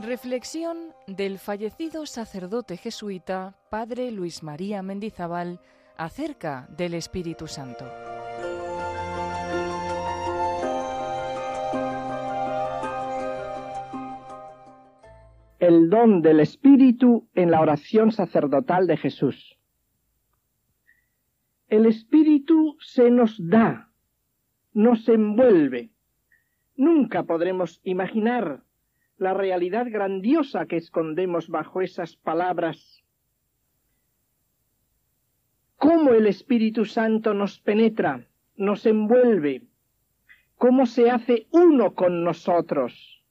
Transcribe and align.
Reflexión 0.00 0.94
del 1.06 1.38
fallecido 1.38 2.06
sacerdote 2.06 2.76
jesuita 2.76 3.54
Padre 3.70 4.10
Luis 4.10 4.42
María 4.42 4.82
Mendizábal 4.82 5.60
acerca 5.96 6.66
del 6.76 6.94
Espíritu 6.94 7.46
Santo. 7.46 7.84
El 15.58 15.90
don 15.90 16.22
del 16.22 16.40
Espíritu 16.40 17.28
en 17.34 17.50
la 17.50 17.60
oración 17.60 18.12
sacerdotal 18.12 18.86
de 18.86 18.96
Jesús. 18.96 19.58
El 21.66 21.84
Espíritu 21.84 22.76
se 22.80 23.10
nos 23.10 23.36
da, 23.38 23.87
nos 24.78 25.08
envuelve. 25.08 25.90
Nunca 26.76 27.24
podremos 27.24 27.80
imaginar 27.82 28.62
la 29.16 29.34
realidad 29.34 29.86
grandiosa 29.90 30.66
que 30.66 30.76
escondemos 30.76 31.48
bajo 31.48 31.82
esas 31.82 32.14
palabras. 32.14 33.02
Cómo 35.78 36.12
el 36.12 36.28
Espíritu 36.28 36.84
Santo 36.84 37.34
nos 37.34 37.58
penetra, 37.58 38.28
nos 38.56 38.86
envuelve, 38.86 39.62
cómo 40.56 40.86
se 40.86 41.10
hace 41.10 41.48
uno 41.50 41.94
con 41.94 42.22
nosotros, 42.22 43.24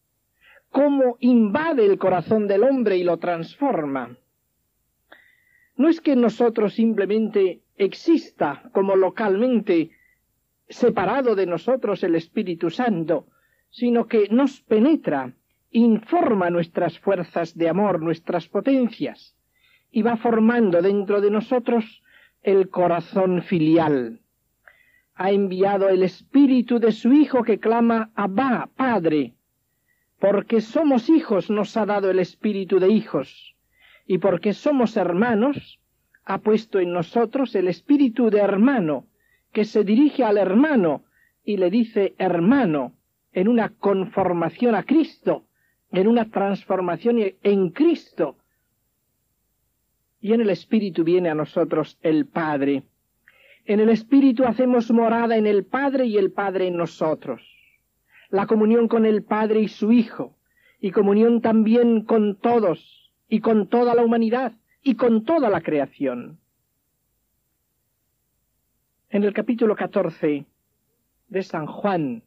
cómo 0.70 1.16
invade 1.22 1.86
el 1.86 1.98
corazón 1.98 2.50
del 2.50 2.64
hombre 2.64 2.98
y 2.98 3.06
lo 3.06 3.20
transforma. 3.20 4.18
No 5.78 5.88
es 5.88 6.02
que 6.02 6.18
nosotros 6.18 6.74
simplemente 6.74 7.62
exista 7.78 8.70
como 8.74 8.98
localmente 8.98 9.92
separado 10.70 11.36
de 11.36 11.46
nosotros 11.46 12.04
el 12.04 12.16
Espíritu 12.16 12.70
Santo, 12.70 13.28
sino 13.70 14.08
que 14.08 14.28
nos 14.30 14.62
penetra, 14.62 15.34
informa 15.72 16.50
nuestras 16.50 17.00
fuerzas 17.00 17.58
de 17.58 17.70
amor, 17.70 18.02
nuestras 18.02 18.48
potencias, 18.48 19.36
y 19.92 20.02
va 20.02 20.18
formando 20.18 20.82
dentro 20.82 21.22
de 21.22 21.32
nosotros 21.32 22.02
el 22.44 22.70
corazón 22.70 23.42
filial. 23.42 24.22
Ha 25.16 25.32
enviado 25.32 25.90
el 25.90 26.04
espíritu 26.04 26.80
de 26.80 26.92
su 26.92 27.12
Hijo 27.12 27.44
que 27.44 27.60
clama 27.60 28.12
Abba, 28.16 28.70
Padre. 28.76 29.34
Porque 30.20 30.62
somos 30.62 31.10
hijos 31.10 31.50
nos 31.50 31.76
ha 31.78 31.86
dado 31.86 32.10
el 32.10 32.20
espíritu 32.20 32.80
de 32.80 32.90
hijos, 32.90 33.56
y 34.06 34.18
porque 34.20 34.54
somos 34.54 34.98
hermanos, 34.98 35.80
ha 36.24 36.40
puesto 36.40 36.80
en 36.80 36.92
nosotros 36.92 37.56
el 37.56 37.68
espíritu 37.68 38.30
de 38.30 38.40
hermano, 38.40 39.08
que 39.58 39.66
se 39.66 39.84
dirige 39.84 40.24
al 40.24 40.38
hermano 40.38 41.04
y 41.44 41.58
le 41.58 41.72
dice 41.72 42.14
hermano, 42.20 42.94
en 43.32 43.48
una 43.48 43.70
conformación 43.70 44.76
a 44.76 44.84
Cristo, 44.84 45.48
en 45.92 46.08
una 46.08 46.30
transformación 46.30 47.18
en 47.42 47.70
Cristo. 47.72 48.38
Y 50.22 50.34
en 50.34 50.42
el 50.42 50.52
Espíritu 50.52 51.04
viene 51.04 51.30
a 51.30 51.34
nosotros 51.34 51.98
el 52.04 52.28
Padre. 52.28 52.84
En 53.66 53.80
el 53.80 53.90
Espíritu 53.90 54.44
hacemos 54.44 54.92
morada 54.92 55.38
en 55.38 55.48
el 55.48 55.66
Padre 55.66 56.06
y 56.06 56.18
el 56.18 56.32
Padre 56.32 56.68
en 56.68 56.78
nosotros. 56.78 57.42
La 58.30 58.46
comunión 58.46 58.88
con 58.88 59.08
el 59.08 59.24
Padre 59.24 59.62
y 59.62 59.70
su 59.70 59.92
Hijo, 59.92 60.38
y 60.80 60.92
comunión 60.92 61.42
también 61.42 62.04
con 62.04 62.36
todos, 62.36 63.12
y 63.28 63.40
con 63.40 63.70
toda 63.70 63.96
la 63.96 64.06
humanidad, 64.06 64.54
y 64.84 64.94
con 64.94 65.24
toda 65.24 65.50
la 65.50 65.62
creación. 65.62 66.38
En 69.10 69.24
el 69.24 69.34
capítulo 69.34 69.74
14 69.74 70.46
de 71.30 71.44
San 71.44 71.66
Juan, 71.66 72.24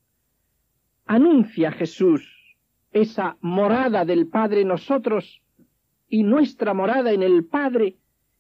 anuncia 1.05 1.73
Jesús 1.73 2.57
esa 2.91 3.37
morada 3.43 4.07
del 4.07 4.29
Padre 4.29 4.65
nosotros 4.65 5.43
y 6.09 6.23
nuestra 6.23 6.73
morada 6.73 7.13
en 7.13 7.23
el 7.23 7.45
Padre 7.45 7.97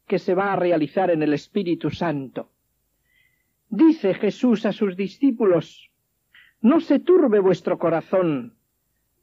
que 0.06 0.18
se 0.18 0.34
va 0.34 0.54
a 0.54 0.56
realizar 0.56 1.10
en 1.10 1.22
el 1.22 1.34
Espíritu 1.34 1.90
Santo. 1.90 2.50
Dice 3.68 4.14
Jesús 4.14 4.64
a 4.64 4.72
sus 4.72 4.96
discípulos, 4.96 5.90
no 6.62 6.80
se 6.80 6.98
turbe 6.98 7.40
vuestro 7.40 7.78
corazón, 7.78 8.54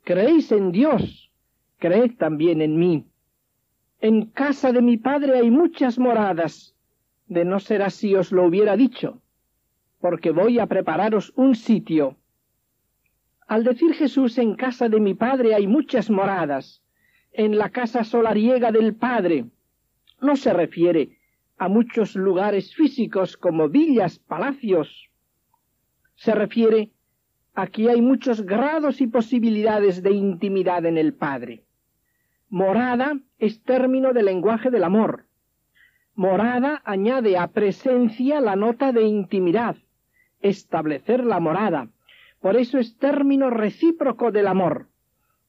creéis 0.04 0.52
en 0.52 0.72
Dios, 0.72 1.32
creed 1.80 2.18
también 2.18 2.62
en 2.62 2.78
mí. 2.78 3.08
En 4.00 4.28
casa 4.28 4.72
de 4.72 4.84
mi 4.84 4.98
Padre 4.98 5.40
hay 5.40 5.50
muchas 5.50 5.98
moradas, 5.98 6.77
de 7.28 7.46
no 7.46 7.60
ser 7.60 7.82
así 7.82 8.16
os 8.16 8.32
lo 8.32 8.46
hubiera 8.46 8.76
dicho, 8.76 9.22
porque 10.00 10.32
voy 10.32 10.60
a 10.60 10.68
prepararos 10.68 11.34
un 11.36 11.56
sitio 11.56 12.18
al 13.48 13.64
decir 13.64 13.94
Jesús 13.94 14.38
en 14.40 14.56
casa 14.56 14.90
de 14.90 15.00
mi 15.00 15.14
Padre 15.14 15.56
hay 15.56 15.68
muchas 15.68 16.10
moradas, 16.10 16.84
en 17.32 17.58
la 17.58 17.70
casa 17.70 18.04
solariega 18.04 18.74
del 18.74 18.94
Padre, 18.94 19.46
no 20.20 20.36
se 20.36 20.52
refiere 20.52 21.18
a 21.58 21.70
muchos 21.70 22.16
lugares 22.16 22.76
físicos 22.76 23.38
como 23.38 23.70
villas, 23.70 24.20
palacios. 24.20 25.10
Se 26.16 26.36
refiere 26.36 26.92
a 27.54 27.68
que 27.68 27.90
hay 27.90 28.02
muchos 28.02 28.42
grados 28.42 29.00
y 29.00 29.08
posibilidades 29.08 30.04
de 30.04 30.12
intimidad 30.12 30.86
en 30.86 30.98
el 30.98 31.14
Padre. 31.14 31.64
Morada 32.50 33.18
es 33.40 33.64
término 33.64 34.12
del 34.12 34.26
lenguaje 34.26 34.70
del 34.70 34.84
amor. 34.84 35.27
Morada 36.18 36.82
añade 36.84 37.38
a 37.38 37.46
presencia 37.46 38.42
la 38.42 38.56
nota 38.56 38.92
de 38.92 39.04
intimidad, 39.04 39.76
establecer 40.42 41.24
la 41.24 41.40
morada, 41.40 41.92
por 42.42 42.58
eso 42.58 42.80
es 42.80 42.98
término 42.98 43.52
recíproco 43.52 44.32
del 44.32 44.48
amor. 44.48 44.88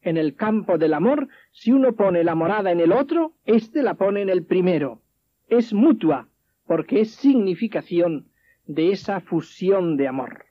En 0.03 0.19
el 0.19 0.35
campo 0.35 0.77
del 0.77 0.93
amor, 0.93 1.29
si 1.53 1.73
uno 1.73 1.95
pone 1.95 2.23
la 2.23 2.35
morada 2.35 2.71
en 2.71 2.81
el 2.81 2.93
otro, 2.93 3.33
éste 3.47 3.83
la 3.83 3.95
pone 3.95 4.21
en 4.21 4.29
el 4.29 4.45
primero. 4.45 5.01
Es 5.47 5.73
mutua, 5.73 6.29
porque 6.67 7.01
es 7.01 7.13
significación 7.13 8.27
de 8.67 8.93
esa 8.93 9.21
fusión 9.21 9.97
de 9.97 10.07
amor. 10.07 10.45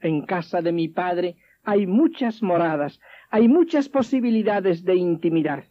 En 0.00 0.26
casa 0.26 0.60
de 0.60 0.72
mi 0.72 0.88
padre 0.88 1.36
hay 1.64 1.86
muchas 1.86 2.42
moradas, 2.42 3.00
hay 3.30 3.48
muchas 3.48 3.88
posibilidades 3.88 4.84
de 4.84 4.96
intimidad. 4.96 5.64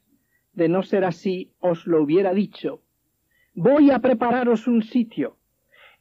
De 0.53 0.67
no 0.69 0.81
ser 0.81 1.03
así, 1.05 1.51
os 1.59 1.85
lo 1.85 2.01
hubiera 2.01 2.33
dicho. 2.33 2.81
Voy 3.61 3.91
a 3.91 3.99
prepararos 3.99 4.67
un 4.67 4.83
sitio, 4.83 5.35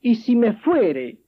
y 0.00 0.14
si 0.14 0.36
me 0.36 0.52
fuere, 0.52 1.18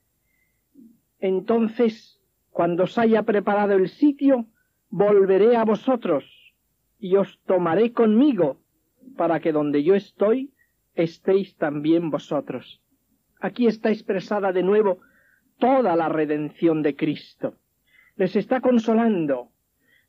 entonces 1.18 2.20
cuando 2.50 2.84
os 2.84 2.98
haya 2.98 3.24
preparado 3.24 3.72
el 3.72 3.88
sitio, 3.88 4.46
volveré 4.90 5.56
a 5.56 5.64
vosotros 5.64 6.24
y 7.00 7.16
os 7.16 7.40
tomaré 7.46 7.92
conmigo, 7.92 8.60
para 9.16 9.40
que 9.40 9.50
donde 9.50 9.82
yo 9.82 9.96
estoy, 9.96 10.52
estéis 10.94 11.56
también 11.56 12.10
vosotros. 12.10 12.80
Aquí 13.40 13.66
está 13.66 13.90
expresada 13.90 14.52
de 14.52 14.62
nuevo 14.62 15.00
toda 15.58 15.96
la 15.96 16.08
redención 16.08 16.82
de 16.82 16.94
Cristo. 16.94 17.56
Les 18.14 18.36
está 18.36 18.60
consolando, 18.60 19.48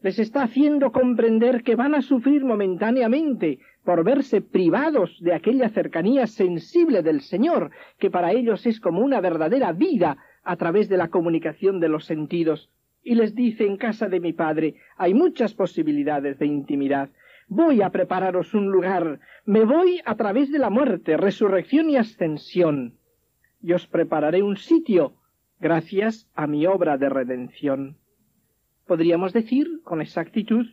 les 0.01 0.19
está 0.19 0.43
haciendo 0.43 0.91
comprender 0.91 1.63
que 1.63 1.75
van 1.75 1.95
a 1.95 2.03
sufrir 2.03 2.45
momentáneamente 2.45 3.57
por 3.83 4.03
verse 4.03 4.41
privados 4.41 5.17
de 5.21 5.33
aquella 5.33 5.69
cercanía 5.69 6.27
sensible 6.27 7.01
del 7.01 7.21
Señor, 7.21 7.71
que 7.97 8.11
para 8.11 8.31
ellos 8.31 8.65
es 8.65 8.79
como 8.79 9.01
una 9.01 9.21
verdadera 9.21 9.71
vida 9.71 10.17
a 10.43 10.55
través 10.55 10.89
de 10.89 10.97
la 10.97 11.09
comunicación 11.09 11.79
de 11.79 11.89
los 11.89 12.05
sentidos, 12.05 12.69
y 13.03 13.15
les 13.15 13.33
dice 13.33 13.65
en 13.65 13.77
casa 13.77 14.07
de 14.07 14.19
mi 14.19 14.33
padre 14.33 14.75
hay 14.97 15.13
muchas 15.13 15.53
posibilidades 15.53 16.37
de 16.37 16.45
intimidad. 16.45 17.09
Voy 17.47 17.81
a 17.81 17.89
prepararos 17.89 18.53
un 18.53 18.71
lugar, 18.71 19.19
me 19.45 19.65
voy 19.65 20.01
a 20.05 20.15
través 20.15 20.51
de 20.51 20.59
la 20.59 20.69
muerte, 20.69 21.17
resurrección 21.17 21.89
y 21.89 21.97
ascensión, 21.97 22.97
y 23.61 23.73
os 23.73 23.87
prepararé 23.87 24.43
un 24.43 24.57
sitio 24.57 25.13
gracias 25.59 26.29
a 26.35 26.47
mi 26.47 26.65
obra 26.65 26.97
de 26.97 27.09
redención. 27.09 27.97
Podríamos 28.85 29.33
decir 29.33 29.81
con 29.83 30.01
exactitud 30.01 30.65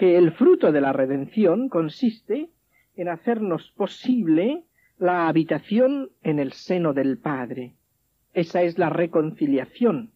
que 0.00 0.16
el 0.16 0.32
fruto 0.32 0.72
de 0.72 0.80
la 0.80 0.94
redención 0.94 1.68
consiste 1.68 2.48
en 2.96 3.08
hacernos 3.10 3.70
posible 3.72 4.64
la 4.96 5.28
habitación 5.28 6.08
en 6.22 6.38
el 6.38 6.54
seno 6.54 6.94
del 6.94 7.18
Padre. 7.18 7.74
Esa 8.32 8.62
es 8.62 8.78
la 8.78 8.88
reconciliación. 8.88 10.12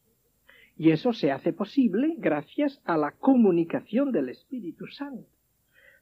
Y 0.79 0.93
eso 0.93 1.13
se 1.13 1.33
hace 1.33 1.53
posible 1.53 2.15
gracias 2.17 2.81
a 2.87 2.97
la 2.97 3.11
comunicación 3.11 4.11
del 4.11 4.31
Espíritu 4.31 4.87
Santo. 4.87 5.29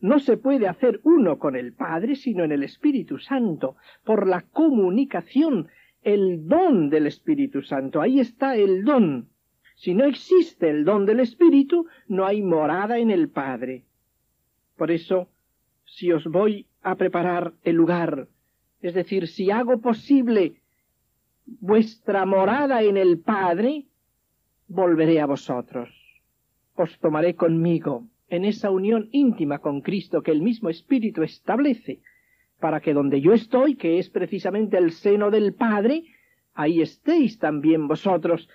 No 0.01 0.21
se 0.21 0.37
puede 0.37 0.69
hacer 0.69 1.01
uno 1.03 1.41
con 1.41 1.57
el 1.57 1.73
Padre 1.73 2.15
sino 2.15 2.45
en 2.45 2.53
el 2.53 2.63
Espíritu 2.63 3.19
Santo, 3.19 3.75
por 4.05 4.29
la 4.29 4.43
comunicación, 4.43 5.67
el 6.03 6.47
don 6.47 6.89
del 6.89 7.09
Espíritu 7.09 7.63
Santo. 7.63 8.01
Ahí 8.01 8.21
está 8.21 8.55
el 8.55 8.85
don. 8.85 9.32
Si 9.83 9.95
no 9.95 10.05
existe 10.05 10.71
el 10.71 10.85
don 10.85 11.07
del 11.07 11.19
Espíritu, 11.19 11.89
no 12.07 12.25
hay 12.25 12.41
morada 12.41 12.99
en 12.99 13.11
el 13.11 13.31
Padre. 13.31 13.83
Por 14.77 14.93
eso, 14.93 15.29
si 15.85 16.13
os 16.13 16.25
voy 16.25 16.67
a 16.83 16.95
preparar 16.95 17.55
el 17.65 17.75
lugar, 17.75 18.29
es 18.81 18.95
decir, 18.95 19.27
si 19.27 19.51
hago 19.51 19.81
posible 19.81 20.61
vuestra 21.47 22.25
morada 22.27 22.83
en 22.83 22.97
el 22.97 23.19
Padre, 23.19 23.87
volveré 24.69 25.21
a 25.21 25.27
vosotros. 25.27 25.91
Os 26.77 26.97
tomaré 27.01 27.35
conmigo 27.35 28.07
en 28.29 28.45
esa 28.45 28.71
unión 28.71 29.09
íntima 29.11 29.59
con 29.59 29.81
Cristo 29.81 30.23
que 30.23 30.31
el 30.31 30.43
mismo 30.43 30.69
Espíritu 30.69 31.25
establece, 31.25 31.99
para 32.61 32.81
que 32.81 32.95
donde 32.95 33.21
yo 33.21 33.33
estoy, 33.33 33.75
que 33.75 33.99
es 33.99 34.11
precisamente 34.11 34.79
el 34.79 34.93
seno 34.93 35.33
del 35.33 35.55
Padre, 35.55 36.05
ahí 36.55 36.81
estéis 36.81 37.41
también 37.41 37.89
vosotros, 37.89 38.49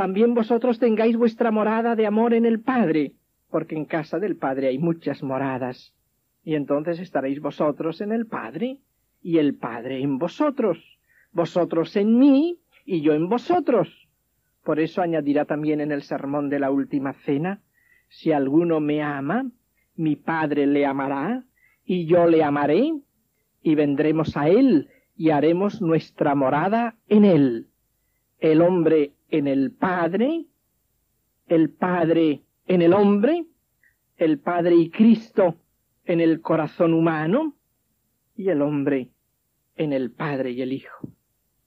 también 0.00 0.32
vosotros 0.32 0.78
tengáis 0.78 1.14
vuestra 1.14 1.50
morada 1.50 1.94
de 1.94 2.06
amor 2.06 2.32
en 2.32 2.46
el 2.46 2.60
Padre, 2.60 3.12
porque 3.50 3.76
en 3.76 3.84
casa 3.84 4.18
del 4.18 4.34
Padre 4.34 4.68
hay 4.68 4.78
muchas 4.78 5.22
moradas, 5.22 5.92
y 6.42 6.54
entonces 6.54 7.00
estaréis 7.00 7.38
vosotros 7.42 8.00
en 8.00 8.10
el 8.12 8.24
Padre, 8.24 8.78
y 9.20 9.36
el 9.36 9.56
Padre 9.56 10.00
en 10.00 10.16
vosotros, 10.16 10.78
vosotros 11.32 11.94
en 11.96 12.18
mí, 12.18 12.56
y 12.86 13.02
yo 13.02 13.12
en 13.12 13.28
vosotros. 13.28 14.08
Por 14.64 14.80
eso 14.80 15.02
añadirá 15.02 15.44
también 15.44 15.82
en 15.82 15.92
el 15.92 16.00
sermón 16.00 16.48
de 16.48 16.60
la 16.60 16.70
última 16.70 17.12
cena, 17.12 17.60
si 18.08 18.32
alguno 18.32 18.80
me 18.80 19.02
ama, 19.02 19.50
mi 19.96 20.16
Padre 20.16 20.66
le 20.66 20.86
amará, 20.86 21.44
y 21.84 22.06
yo 22.06 22.26
le 22.26 22.42
amaré, 22.42 22.90
y 23.62 23.74
vendremos 23.74 24.34
a 24.38 24.48
él, 24.48 24.88
y 25.14 25.28
haremos 25.28 25.82
nuestra 25.82 26.34
morada 26.34 26.96
en 27.06 27.26
él. 27.26 27.66
El 28.38 28.62
hombre 28.62 29.12
en 29.30 29.46
el 29.46 29.72
Padre, 29.72 30.46
el 31.46 31.70
Padre 31.70 32.42
en 32.66 32.82
el 32.82 32.92
hombre, 32.92 33.46
el 34.16 34.38
Padre 34.38 34.76
y 34.76 34.90
Cristo 34.90 35.56
en 36.04 36.20
el 36.20 36.40
corazón 36.40 36.94
humano, 36.94 37.54
y 38.36 38.48
el 38.48 38.62
hombre 38.62 39.10
en 39.76 39.92
el 39.92 40.10
Padre 40.10 40.52
y 40.52 40.62
el 40.62 40.72
Hijo. 40.72 41.08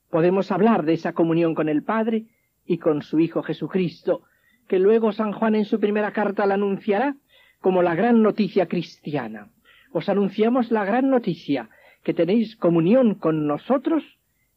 Podemos 0.09 0.51
hablar 0.51 0.85
de 0.85 0.93
esa 0.93 1.13
comunión 1.13 1.55
con 1.55 1.69
el 1.69 1.83
Padre 1.83 2.25
y 2.65 2.77
con 2.77 3.01
su 3.01 3.19
Hijo 3.19 3.43
Jesucristo, 3.43 4.23
que 4.67 4.79
luego 4.79 5.11
San 5.11 5.33
Juan 5.33 5.55
en 5.55 5.65
su 5.65 5.79
primera 5.79 6.13
carta 6.13 6.45
la 6.45 6.55
anunciará 6.55 7.15
como 7.59 7.81
la 7.81 7.95
gran 7.95 8.21
noticia 8.21 8.67
cristiana. 8.67 9.49
Os 9.91 10.09
anunciamos 10.09 10.71
la 10.71 10.85
gran 10.85 11.09
noticia, 11.09 11.69
que 12.03 12.13
tenéis 12.13 12.55
comunión 12.55 13.15
con 13.15 13.47
nosotros 13.47 14.03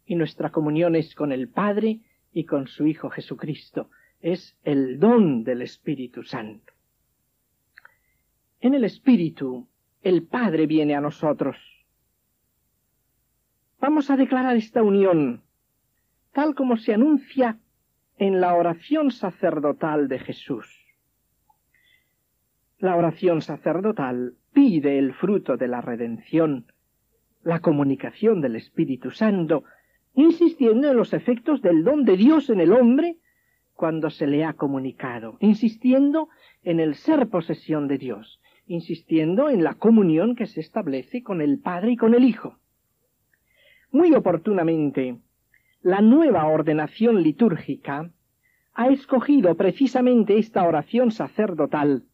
y 0.06 0.14
nuestra 0.14 0.50
comunión 0.50 0.96
es 0.96 1.14
con 1.14 1.32
el 1.32 1.48
Padre 1.48 2.00
y 2.36 2.44
con 2.44 2.66
su 2.66 2.86
Hijo 2.86 3.08
Jesucristo. 3.08 3.88
Es 4.20 4.58
el 4.62 5.00
don 5.00 5.42
del 5.42 5.62
Espíritu 5.62 6.22
Santo. 6.22 6.74
En 8.60 8.74
el 8.74 8.84
Espíritu, 8.84 9.66
el 10.02 10.22
Padre 10.24 10.66
viene 10.66 10.94
a 10.94 11.00
nosotros. 11.00 11.56
Vamos 13.80 14.10
a 14.10 14.18
declarar 14.18 14.54
esta 14.54 14.82
unión, 14.82 15.44
tal 16.32 16.54
como 16.54 16.76
se 16.76 16.92
anuncia 16.92 17.58
en 18.18 18.42
la 18.42 18.54
oración 18.54 19.12
sacerdotal 19.12 20.06
de 20.06 20.18
Jesús. 20.18 20.68
La 22.78 22.96
oración 22.96 23.40
sacerdotal 23.40 24.34
pide 24.52 24.98
el 24.98 25.14
fruto 25.14 25.56
de 25.56 25.68
la 25.68 25.80
redención, 25.80 26.70
la 27.44 27.60
comunicación 27.60 28.42
del 28.42 28.56
Espíritu 28.56 29.10
Santo, 29.10 29.64
insistiendo 30.16 30.90
en 30.90 30.96
los 30.96 31.12
efectos 31.12 31.62
del 31.62 31.84
don 31.84 32.04
de 32.04 32.16
Dios 32.16 32.50
en 32.50 32.60
el 32.60 32.72
hombre 32.72 33.18
cuando 33.74 34.08
se 34.08 34.26
le 34.26 34.44
ha 34.44 34.54
comunicado, 34.54 35.36
insistiendo 35.40 36.30
en 36.64 36.80
el 36.80 36.94
ser 36.94 37.28
posesión 37.28 37.86
de 37.86 37.98
Dios, 37.98 38.40
insistiendo 38.66 39.50
en 39.50 39.62
la 39.62 39.74
comunión 39.74 40.34
que 40.34 40.46
se 40.46 40.60
establece 40.60 41.22
con 41.22 41.42
el 41.42 41.58
Padre 41.58 41.92
y 41.92 41.96
con 41.96 42.14
el 42.14 42.24
Hijo. 42.24 42.58
Muy 43.92 44.14
oportunamente, 44.14 45.18
la 45.82 46.00
nueva 46.00 46.46
ordenación 46.46 47.22
litúrgica 47.22 48.10
ha 48.72 48.88
escogido 48.88 49.54
precisamente 49.54 50.38
esta 50.38 50.66
oración 50.66 51.10
sacerdotal 51.10 52.04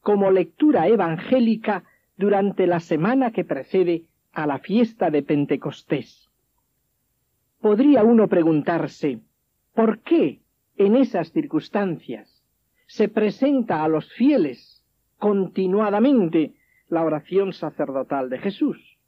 como 0.00 0.32
lectura 0.32 0.88
evangélica 0.88 1.84
durante 2.16 2.66
la 2.66 2.80
semana 2.80 3.30
que 3.30 3.44
precede 3.44 4.04
a 4.32 4.46
la 4.46 4.58
fiesta 4.58 5.10
de 5.10 5.22
Pentecostés. 5.22 6.28
Podría 7.64 8.04
uno 8.04 8.28
preguntarse, 8.28 9.20
¿por 9.72 10.00
qué 10.00 10.42
en 10.76 10.96
esas 10.96 11.32
circunstancias 11.32 12.44
se 12.86 13.08
presenta 13.08 13.82
a 13.82 13.88
los 13.88 14.12
fieles 14.12 14.84
continuadamente 15.16 16.52
la 16.88 17.02
oración 17.02 17.54
sacerdotal 17.54 18.28
de 18.28 18.38
Jesús? 18.38 18.98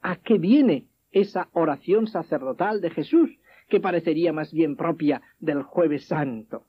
¿A 0.00 0.16
qué 0.16 0.38
viene 0.38 0.86
esa 1.12 1.50
oración 1.52 2.06
sacerdotal 2.06 2.80
de 2.80 2.88
Jesús? 2.88 3.38
que 3.68 3.80
parecería 3.80 4.32
más 4.32 4.50
bien 4.50 4.76
propia 4.76 5.20
del 5.38 5.62
jueves 5.62 6.06
santo. 6.06 6.64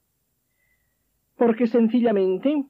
Porque 1.38 1.68
sencillamente 1.68 2.66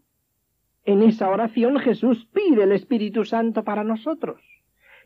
en 0.86 1.02
esa 1.02 1.30
oración 1.30 1.80
Jesús 1.80 2.28
pide 2.32 2.62
el 2.62 2.74
Espíritu 2.74 3.26
Santo 3.26 3.64
para 3.64 3.84
nosotros. 3.84 4.40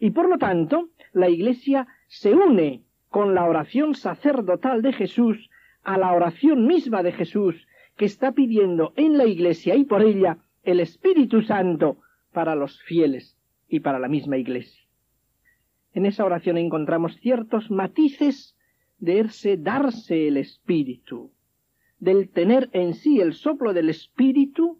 Y 0.02 0.10
por 0.10 0.28
lo 0.28 0.38
tanto, 0.38 0.90
la 1.14 1.30
Iglesia 1.30 1.88
se 2.10 2.34
une 2.34 2.84
con 3.12 3.36
la 3.36 3.44
oración 3.44 3.94
sacerdotal 3.94 4.82
de 4.82 4.94
Jesús 4.94 5.50
a 5.84 5.98
la 5.98 6.14
oración 6.14 6.66
misma 6.66 7.04
de 7.04 7.12
Jesús, 7.12 7.68
que 7.98 8.06
está 8.06 8.32
pidiendo 8.32 8.94
en 8.96 9.18
la 9.18 9.26
Iglesia 9.26 9.76
y 9.76 9.84
por 9.84 10.02
ella 10.02 10.38
el 10.64 10.80
Espíritu 10.80 11.42
Santo 11.42 11.98
para 12.32 12.56
los 12.56 12.82
fieles 12.84 13.38
y 13.68 13.82
para 13.82 14.00
la 14.00 14.08
misma 14.08 14.38
Iglesia. 14.38 14.88
En 15.94 16.06
esa 16.06 16.24
oración 16.24 16.58
encontramos 16.58 17.18
ciertos 17.18 17.70
matices 17.70 18.56
de 19.00 19.58
darse 19.58 20.30
el 20.30 20.38
espíritu, 20.38 21.32
del 22.00 22.30
tener 22.30 22.70
en 22.72 22.94
sí 22.94 23.20
el 23.20 23.34
soplo 23.34 23.74
del 23.74 23.90
espíritu 23.90 24.80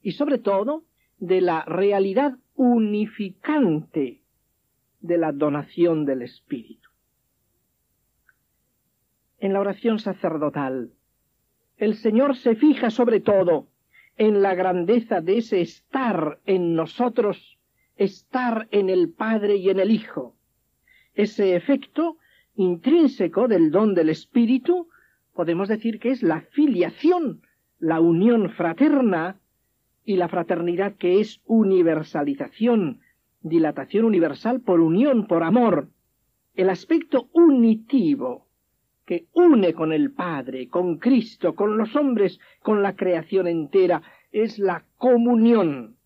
y 0.00 0.12
sobre 0.12 0.38
todo 0.38 0.84
de 1.18 1.42
la 1.42 1.62
realidad 1.66 2.38
unificante 2.54 4.22
de 5.00 5.18
la 5.18 5.32
donación 5.32 6.06
del 6.06 6.22
espíritu. 6.22 6.85
En 9.46 9.52
la 9.52 9.60
oración 9.60 10.00
sacerdotal, 10.00 10.90
el 11.76 11.94
Señor 11.94 12.34
se 12.34 12.56
fija 12.56 12.90
sobre 12.90 13.20
todo 13.20 13.68
en 14.16 14.42
la 14.42 14.56
grandeza 14.56 15.20
de 15.20 15.38
ese 15.38 15.60
estar 15.60 16.40
en 16.46 16.74
nosotros, 16.74 17.56
estar 17.94 18.66
en 18.72 18.90
el 18.90 19.12
Padre 19.12 19.54
y 19.54 19.70
en 19.70 19.78
el 19.78 19.92
Hijo. 19.92 20.34
Ese 21.14 21.54
efecto 21.54 22.16
intrínseco 22.56 23.46
del 23.46 23.70
don 23.70 23.94
del 23.94 24.08
Espíritu, 24.08 24.88
podemos 25.32 25.68
decir 25.68 26.00
que 26.00 26.10
es 26.10 26.24
la 26.24 26.40
filiación, 26.40 27.42
la 27.78 28.00
unión 28.00 28.50
fraterna 28.50 29.38
y 30.04 30.16
la 30.16 30.26
fraternidad 30.26 30.96
que 30.96 31.20
es 31.20 31.40
universalización, 31.44 32.98
dilatación 33.42 34.06
universal 34.06 34.60
por 34.60 34.80
unión, 34.80 35.28
por 35.28 35.44
amor, 35.44 35.88
el 36.56 36.68
aspecto 36.68 37.28
unitivo 37.32 38.45
que 39.06 39.28
une 39.32 39.72
con 39.72 39.92
el 39.92 40.12
Padre, 40.12 40.68
con 40.68 40.98
Cristo, 40.98 41.54
con 41.54 41.78
los 41.78 41.94
hombres, 41.94 42.40
con 42.60 42.82
la 42.82 42.96
creación 42.96 43.46
entera, 43.46 44.02
es 44.32 44.58
la 44.58 44.84
comunión. 44.98 45.96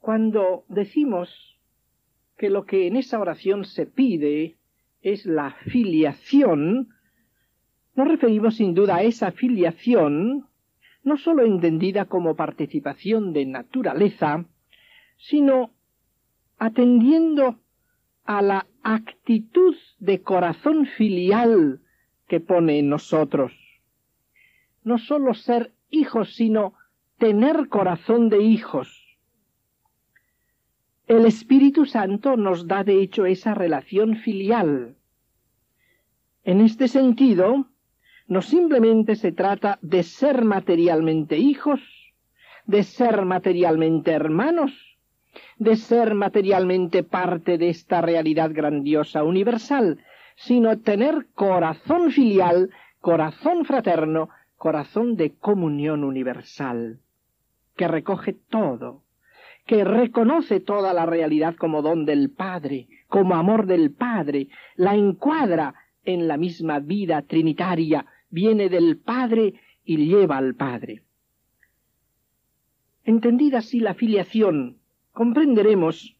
Cuando 0.00 0.64
decimos 0.68 1.58
que 2.38 2.48
lo 2.48 2.64
que 2.64 2.86
en 2.86 2.96
esa 2.96 3.20
oración 3.20 3.66
se 3.66 3.86
pide 3.86 4.56
es 5.02 5.26
la 5.26 5.54
filiación, 5.66 6.88
nos 7.94 8.08
referimos 8.08 8.56
sin 8.56 8.74
duda 8.74 8.96
a 8.96 9.02
esa 9.02 9.30
filiación, 9.30 10.48
no 11.04 11.18
sólo 11.18 11.44
entendida 11.44 12.06
como 12.06 12.34
participación 12.34 13.34
de 13.34 13.44
naturaleza, 13.44 14.46
sino 15.18 15.70
atendiendo 16.58 17.60
a 18.24 18.40
la 18.40 18.66
actitud 18.82 19.76
de 19.98 20.22
corazón 20.22 20.86
filial 20.86 21.80
que 22.28 22.40
pone 22.40 22.78
en 22.78 22.88
nosotros. 22.88 23.52
No 24.84 24.98
sólo 24.98 25.34
ser 25.34 25.72
hijos, 25.90 26.34
sino 26.34 26.74
tener 27.18 27.68
corazón 27.68 28.28
de 28.28 28.42
hijos. 28.42 29.18
El 31.06 31.26
Espíritu 31.26 31.86
Santo 31.86 32.36
nos 32.36 32.66
da 32.66 32.84
de 32.84 33.00
hecho 33.00 33.26
esa 33.26 33.54
relación 33.54 34.16
filial. 34.16 34.96
En 36.44 36.60
este 36.60 36.88
sentido, 36.88 37.66
no 38.26 38.42
simplemente 38.42 39.14
se 39.16 39.30
trata 39.32 39.78
de 39.82 40.02
ser 40.02 40.44
materialmente 40.44 41.36
hijos, 41.38 41.80
de 42.66 42.82
ser 42.82 43.24
materialmente 43.24 44.12
hermanos, 44.12 44.91
de 45.58 45.76
ser 45.76 46.14
materialmente 46.14 47.02
parte 47.02 47.58
de 47.58 47.68
esta 47.68 48.00
realidad 48.00 48.50
grandiosa 48.52 49.24
universal, 49.24 49.98
sino 50.36 50.78
tener 50.80 51.26
corazón 51.34 52.10
filial, 52.10 52.70
corazón 53.00 53.64
fraterno, 53.64 54.28
corazón 54.56 55.16
de 55.16 55.34
comunión 55.34 56.04
universal, 56.04 57.00
que 57.76 57.88
recoge 57.88 58.32
todo, 58.32 59.02
que 59.66 59.84
reconoce 59.84 60.60
toda 60.60 60.92
la 60.92 61.06
realidad 61.06 61.54
como 61.56 61.82
don 61.82 62.04
del 62.04 62.30
Padre, 62.30 62.88
como 63.08 63.34
amor 63.34 63.66
del 63.66 63.92
Padre, 63.92 64.48
la 64.76 64.94
encuadra 64.94 65.74
en 66.04 66.28
la 66.28 66.36
misma 66.36 66.80
vida 66.80 67.22
trinitaria 67.22 68.06
viene 68.30 68.68
del 68.68 68.98
Padre 68.98 69.54
y 69.84 69.96
lleva 69.98 70.38
al 70.38 70.54
Padre. 70.54 71.02
Entendida 73.04 73.58
así 73.58 73.80
la 73.80 73.94
filiación, 73.94 74.78
comprenderemos 75.12 76.16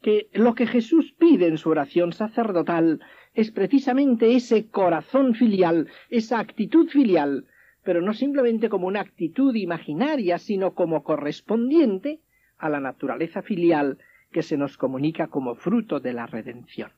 que 0.00 0.28
lo 0.32 0.54
que 0.54 0.66
Jesús 0.66 1.12
pide 1.18 1.48
en 1.48 1.58
su 1.58 1.70
oración 1.70 2.12
sacerdotal 2.12 3.00
es 3.34 3.50
precisamente 3.50 4.34
ese 4.34 4.68
corazón 4.68 5.34
filial, 5.34 5.88
esa 6.08 6.38
actitud 6.38 6.88
filial, 6.88 7.46
pero 7.82 8.00
no 8.00 8.14
simplemente 8.14 8.68
como 8.68 8.86
una 8.86 9.00
actitud 9.00 9.54
imaginaria, 9.54 10.38
sino 10.38 10.74
como 10.74 11.02
correspondiente 11.02 12.20
a 12.58 12.68
la 12.68 12.80
naturaleza 12.80 13.42
filial 13.42 13.98
que 14.30 14.42
se 14.42 14.56
nos 14.56 14.76
comunica 14.76 15.28
como 15.28 15.54
fruto 15.54 16.00
de 16.00 16.12
la 16.12 16.26
redención. 16.26 16.92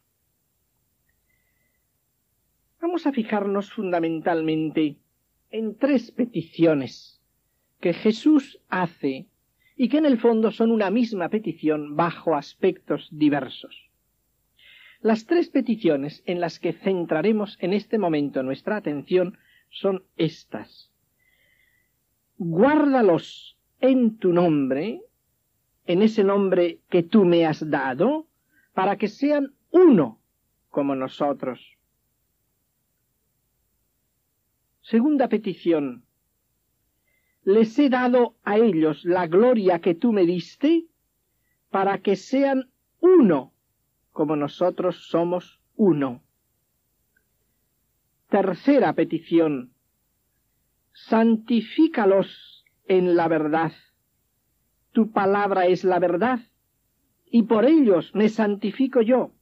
Vamos 2.81 3.07
a 3.07 3.13
fijarnos 3.13 3.73
fundamentalmente 3.73 4.97
en 5.51 5.77
tres 5.77 6.11
peticiones 6.11 7.23
que 7.81 7.93
Jesús 7.93 8.61
hace 8.69 9.27
y 9.81 9.89
que 9.89 9.97
en 9.97 10.05
el 10.05 10.19
fondo 10.19 10.51
son 10.51 10.73
una 10.73 10.91
misma 10.91 11.31
petición 11.31 11.97
bajo 11.97 12.37
aspectos 12.37 13.09
diversos. 13.11 13.89
Las 15.01 15.25
tres 15.25 15.49
peticiones 15.49 16.23
en 16.27 16.39
las 16.39 16.61
que 16.61 16.75
centraremos 16.75 17.57
en 17.63 17.73
este 17.73 17.97
momento 17.97 18.43
nuestra 18.43 18.77
atención 18.77 19.39
son 19.71 20.05
estas. 20.19 20.93
Guárdalos 22.37 23.57
en 23.81 24.19
tu 24.19 24.35
nombre, 24.35 25.01
en 25.87 26.03
ese 26.03 26.25
nombre 26.25 26.81
que 26.91 27.03
tú 27.03 27.25
me 27.25 27.47
has 27.47 27.71
dado, 27.71 28.27
para 28.75 28.97
que 28.97 29.09
sean 29.09 29.55
uno 29.71 30.21
como 30.69 30.95
nosotros. 30.95 31.59
Segunda 34.83 35.29
petición. 35.29 36.05
Les 37.45 37.79
he 37.79 37.89
dado 37.89 38.37
a 38.45 38.59
ellos 38.59 39.05
la 39.05 39.27
gloria 39.27 39.81
que 39.81 39.95
tú 39.95 40.13
me 40.13 40.25
diste, 40.25 40.87
para 41.71 41.99
que 41.99 42.17
sean 42.17 42.71
uno 43.01 43.53
como 44.13 44.37
nosotros 44.37 45.09
somos 45.09 45.61
uno. 45.77 46.23
Tercera 48.29 48.93
petición. 48.93 49.73
Santifícalos 50.93 52.65
en 52.87 53.17
la 53.17 53.29
verdad 53.29 53.73
tu 54.93 55.13
palabra 55.13 55.67
es 55.67 55.85
la 55.85 55.99
verdad, 55.99 56.41
y 57.31 57.45
por 57.45 57.65
ellos 57.65 58.13
me 58.15 58.29
santifico 58.29 59.03
yo, 59.03 59.33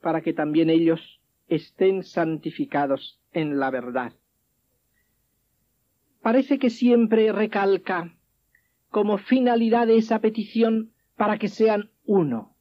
para 0.00 0.22
que 0.22 0.32
también 0.32 0.70
ellos 0.70 1.20
estén 1.46 2.02
santificados 2.02 3.20
en 3.32 3.58
la 3.58 3.70
verdad. 3.70 4.12
Parece 6.22 6.58
que 6.58 6.70
siempre 6.70 7.32
recalca 7.32 8.14
como 8.90 9.18
finalidad 9.18 9.86
de 9.86 9.98
esa 9.98 10.20
petición 10.20 10.92
para 11.16 11.38
que 11.38 11.48
sean 11.48 11.90
uno, 12.04 12.56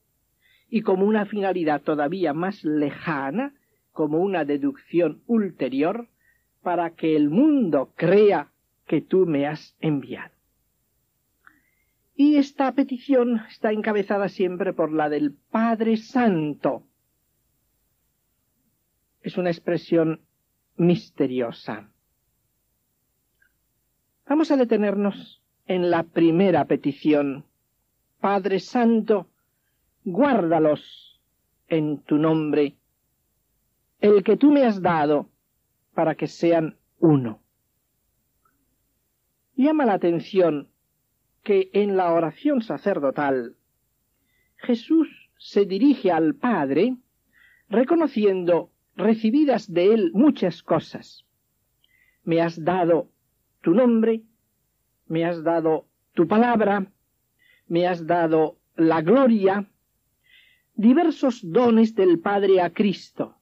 y 0.70 0.82
como 0.82 1.06
una 1.06 1.26
finalidad 1.26 1.82
todavía 1.82 2.34
más 2.34 2.64
lejana, 2.64 3.54
como 3.92 4.20
una 4.20 4.46
deducción 4.46 5.22
ulterior, 5.26 6.08
para 6.62 6.92
que 6.92 7.16
el 7.16 7.30
mundo 7.30 7.94
crea 7.96 8.52
que 8.86 9.02
tú 9.02 9.26
me 9.26 9.48
has 9.48 9.76
enviado. 9.80 10.36
Y 12.16 12.38
esta 12.38 12.72
petición 12.74 13.42
está 13.48 13.72
encabezada 13.72 14.28
siempre 14.28 14.74
por 14.74 14.92
la 14.92 15.08
del 15.08 15.34
Padre 15.34 15.98
Santo. 15.98 16.84
Es 19.22 19.38
una 19.38 19.52
expresión 19.52 20.22
misteriosa. 20.78 21.92
Vamos 24.29 24.51
a 24.51 24.57
detenernos 24.57 25.41
en 25.67 25.89
la 25.89 26.03
primera 26.03 26.65
petición. 26.65 27.46
Padre 28.19 28.60
Santo, 28.60 29.29
guárdalos 30.03 31.22
en 31.69 32.00
tu 32.00 32.17
nombre, 32.17 32.75
el 34.01 34.24
que 34.24 34.36
tú 34.36 34.51
me 34.51 34.65
has 34.65 34.81
dado, 34.81 35.29
para 35.93 36.15
que 36.15 36.27
sean 36.27 36.75
uno. 37.00 37.39
Llama 39.55 39.86
la 39.86 39.93
atención 39.93 40.67
que 41.43 41.69
en 41.72 41.96
la 41.96 42.12
oración 42.12 42.62
sacerdotal 42.62 43.55
Jesús 44.57 45.07
se 45.38 45.65
dirige 45.65 46.12
al 46.12 46.36
Padre 46.36 46.98
reconociendo 47.69 48.72
recibidas 48.98 49.72
de 49.72 49.93
él 49.93 50.12
muchas 50.13 50.63
cosas. 50.63 51.25
Me 52.24 52.41
has 52.41 52.62
dado 52.62 53.10
tu 53.68 53.74
nombre, 53.74 54.22
me 55.08 55.26
has 55.26 55.44
dado 55.44 55.90
tu 56.14 56.26
palabra, 56.26 56.90
me 57.68 57.86
has 57.86 58.08
dado 58.08 58.60
la 58.78 59.02
gloria, 59.02 59.70
diversos 60.74 61.42
dones 61.44 61.94
del 61.94 62.20
Padre 62.20 62.62
a 62.62 62.70
Cristo. 62.70 63.36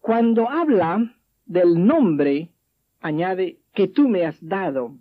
Cuando 0.00 0.48
habla 0.48 1.14
del 1.44 1.86
nombre, 1.86 2.48
añade 3.00 3.60
que 3.74 3.86
tú 3.86 4.08
me 4.08 4.24
has 4.24 4.38
dado 4.40 4.96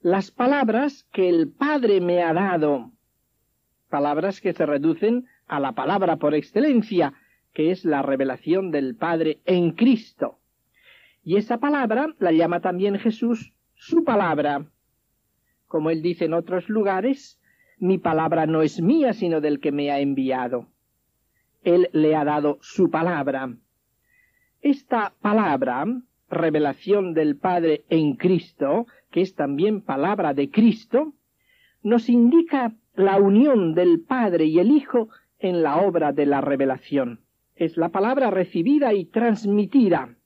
las 0.00 0.30
palabras 0.30 1.08
que 1.10 1.28
el 1.28 1.50
Padre 1.50 2.00
me 2.00 2.22
ha 2.22 2.32
dado, 2.32 2.92
palabras 3.88 4.40
que 4.40 4.52
se 4.52 4.64
reducen 4.64 5.26
a 5.48 5.58
la 5.58 5.72
palabra 5.72 6.18
por 6.18 6.36
excelencia, 6.36 7.12
que 7.52 7.72
es 7.72 7.84
la 7.84 8.02
revelación 8.02 8.70
del 8.70 8.94
Padre 8.94 9.40
en 9.46 9.72
Cristo. 9.72 10.38
Y 11.24 11.36
esa 11.36 11.58
palabra 11.58 12.14
la 12.18 12.32
llama 12.32 12.60
también 12.60 12.98
Jesús 12.98 13.54
su 13.74 14.04
palabra. 14.04 14.66
Como 15.66 15.90
él 15.90 16.02
dice 16.02 16.26
en 16.26 16.34
otros 16.34 16.68
lugares, 16.68 17.40
mi 17.78 17.98
palabra 17.98 18.46
no 18.46 18.62
es 18.62 18.80
mía, 18.80 19.14
sino 19.14 19.40
del 19.40 19.58
que 19.58 19.72
me 19.72 19.90
ha 19.90 20.00
enviado. 20.00 20.68
Él 21.62 21.88
le 21.92 22.14
ha 22.14 22.24
dado 22.24 22.58
su 22.60 22.90
palabra. 22.90 23.54
Esta 24.60 25.14
palabra, 25.20 25.86
revelación 26.28 27.14
del 27.14 27.36
Padre 27.36 27.84
en 27.88 28.16
Cristo, 28.16 28.86
que 29.10 29.22
es 29.22 29.34
también 29.34 29.80
palabra 29.80 30.34
de 30.34 30.50
Cristo, 30.50 31.14
nos 31.82 32.08
indica 32.08 32.74
la 32.94 33.18
unión 33.18 33.74
del 33.74 34.00
Padre 34.00 34.44
y 34.44 34.58
el 34.58 34.70
Hijo 34.70 35.08
en 35.38 35.62
la 35.62 35.78
obra 35.78 36.12
de 36.12 36.26
la 36.26 36.42
revelación. 36.42 37.20
Es 37.56 37.76
la 37.76 37.88
palabra 37.88 38.30
recibida 38.30 38.92
y 38.92 39.06
transmitida. 39.06 40.16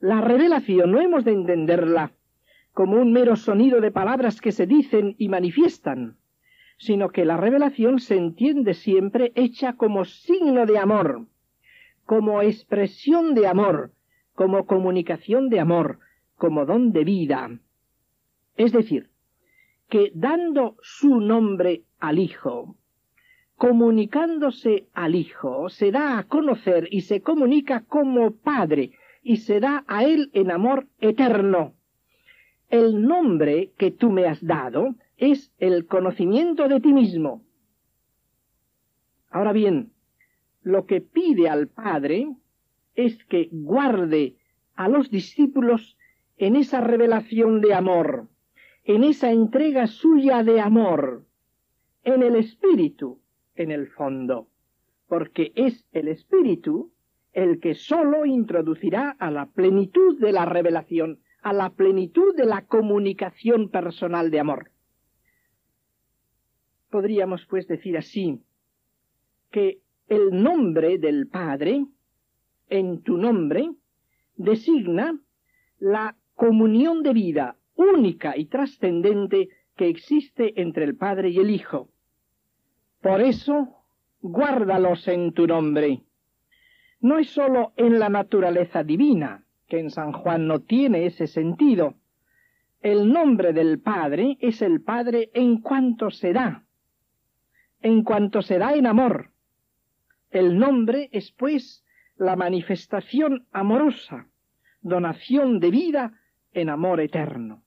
La 0.00 0.22
revelación 0.22 0.92
no 0.92 1.00
hemos 1.00 1.26
de 1.26 1.32
entenderla 1.32 2.12
como 2.72 2.96
un 2.96 3.12
mero 3.12 3.36
sonido 3.36 3.82
de 3.82 3.90
palabras 3.90 4.40
que 4.40 4.50
se 4.50 4.66
dicen 4.66 5.14
y 5.18 5.28
manifiestan, 5.28 6.16
sino 6.78 7.10
que 7.10 7.26
la 7.26 7.36
revelación 7.36 7.98
se 7.98 8.16
entiende 8.16 8.72
siempre 8.72 9.32
hecha 9.34 9.74
como 9.74 10.06
signo 10.06 10.64
de 10.64 10.78
amor, 10.78 11.26
como 12.06 12.40
expresión 12.40 13.34
de 13.34 13.46
amor, 13.46 13.92
como 14.34 14.64
comunicación 14.64 15.50
de 15.50 15.60
amor, 15.60 15.98
como 16.36 16.64
don 16.64 16.92
de 16.92 17.04
vida. 17.04 17.50
Es 18.56 18.72
decir, 18.72 19.10
que 19.90 20.12
dando 20.14 20.76
su 20.80 21.20
nombre 21.20 21.82
al 21.98 22.18
Hijo, 22.18 22.76
comunicándose 23.56 24.86
al 24.94 25.14
Hijo, 25.14 25.68
se 25.68 25.90
da 25.90 26.16
a 26.16 26.24
conocer 26.24 26.88
y 26.90 27.02
se 27.02 27.20
comunica 27.20 27.82
como 27.82 28.30
Padre 28.30 28.92
y 29.22 29.38
se 29.38 29.60
da 29.60 29.84
a 29.86 30.04
Él 30.04 30.30
en 30.32 30.50
amor 30.50 30.88
eterno. 31.00 31.74
El 32.68 33.06
nombre 33.06 33.72
que 33.76 33.90
tú 33.90 34.10
me 34.10 34.26
has 34.26 34.44
dado 34.44 34.94
es 35.16 35.52
el 35.58 35.86
conocimiento 35.86 36.68
de 36.68 36.80
ti 36.80 36.92
mismo. 36.92 37.44
Ahora 39.30 39.52
bien, 39.52 39.92
lo 40.62 40.86
que 40.86 41.00
pide 41.00 41.48
al 41.48 41.68
Padre 41.68 42.34
es 42.94 43.24
que 43.24 43.48
guarde 43.52 44.36
a 44.74 44.88
los 44.88 45.10
discípulos 45.10 45.96
en 46.36 46.56
esa 46.56 46.80
revelación 46.80 47.60
de 47.60 47.74
amor, 47.74 48.28
en 48.84 49.04
esa 49.04 49.30
entrega 49.30 49.86
suya 49.86 50.42
de 50.42 50.60
amor, 50.60 51.26
en 52.02 52.22
el 52.22 52.36
espíritu, 52.36 53.20
en 53.54 53.70
el 53.70 53.88
fondo, 53.88 54.48
porque 55.06 55.52
es 55.54 55.84
el 55.92 56.08
espíritu 56.08 56.92
el 57.32 57.60
que 57.60 57.74
sólo 57.74 58.26
introducirá 58.26 59.10
a 59.18 59.30
la 59.30 59.46
plenitud 59.46 60.18
de 60.18 60.32
la 60.32 60.44
revelación, 60.46 61.20
a 61.42 61.52
la 61.52 61.70
plenitud 61.70 62.34
de 62.36 62.44
la 62.44 62.66
comunicación 62.66 63.70
personal 63.70 64.30
de 64.30 64.40
amor. 64.40 64.70
Podríamos 66.90 67.46
pues 67.46 67.68
decir 67.68 67.96
así, 67.96 68.42
que 69.50 69.80
el 70.08 70.42
nombre 70.42 70.98
del 70.98 71.28
Padre, 71.28 71.86
en 72.68 73.02
tu 73.02 73.16
nombre, 73.16 73.70
designa 74.36 75.18
la 75.78 76.16
comunión 76.34 77.02
de 77.02 77.12
vida 77.12 77.56
única 77.74 78.36
y 78.36 78.46
trascendente 78.46 79.48
que 79.76 79.88
existe 79.88 80.60
entre 80.60 80.84
el 80.84 80.96
Padre 80.96 81.30
y 81.30 81.38
el 81.38 81.50
Hijo. 81.50 81.88
Por 83.00 83.20
eso, 83.22 83.68
guárdalos 84.20 85.06
en 85.08 85.32
tu 85.32 85.46
nombre. 85.46 86.02
No 87.00 87.18
es 87.18 87.30
sólo 87.30 87.72
en 87.76 87.98
la 87.98 88.08
naturaleza 88.08 88.84
divina, 88.84 89.44
que 89.68 89.78
en 89.78 89.90
San 89.90 90.12
Juan 90.12 90.46
no 90.46 90.60
tiene 90.60 91.06
ese 91.06 91.26
sentido. 91.26 91.94
El 92.80 93.12
nombre 93.12 93.52
del 93.52 93.80
Padre 93.80 94.36
es 94.40 94.62
el 94.62 94.82
Padre 94.82 95.30
en 95.34 95.60
cuanto 95.60 96.10
se 96.10 96.32
da, 96.32 96.64
en 97.80 98.02
cuanto 98.02 98.42
se 98.42 98.58
da 98.58 98.74
en 98.74 98.86
amor. 98.86 99.30
El 100.30 100.58
nombre 100.58 101.08
es, 101.12 101.32
pues, 101.32 101.84
la 102.16 102.36
manifestación 102.36 103.46
amorosa, 103.52 104.28
donación 104.82 105.58
de 105.60 105.70
vida 105.70 106.20
en 106.52 106.68
amor 106.68 107.00
eterno. 107.00 107.62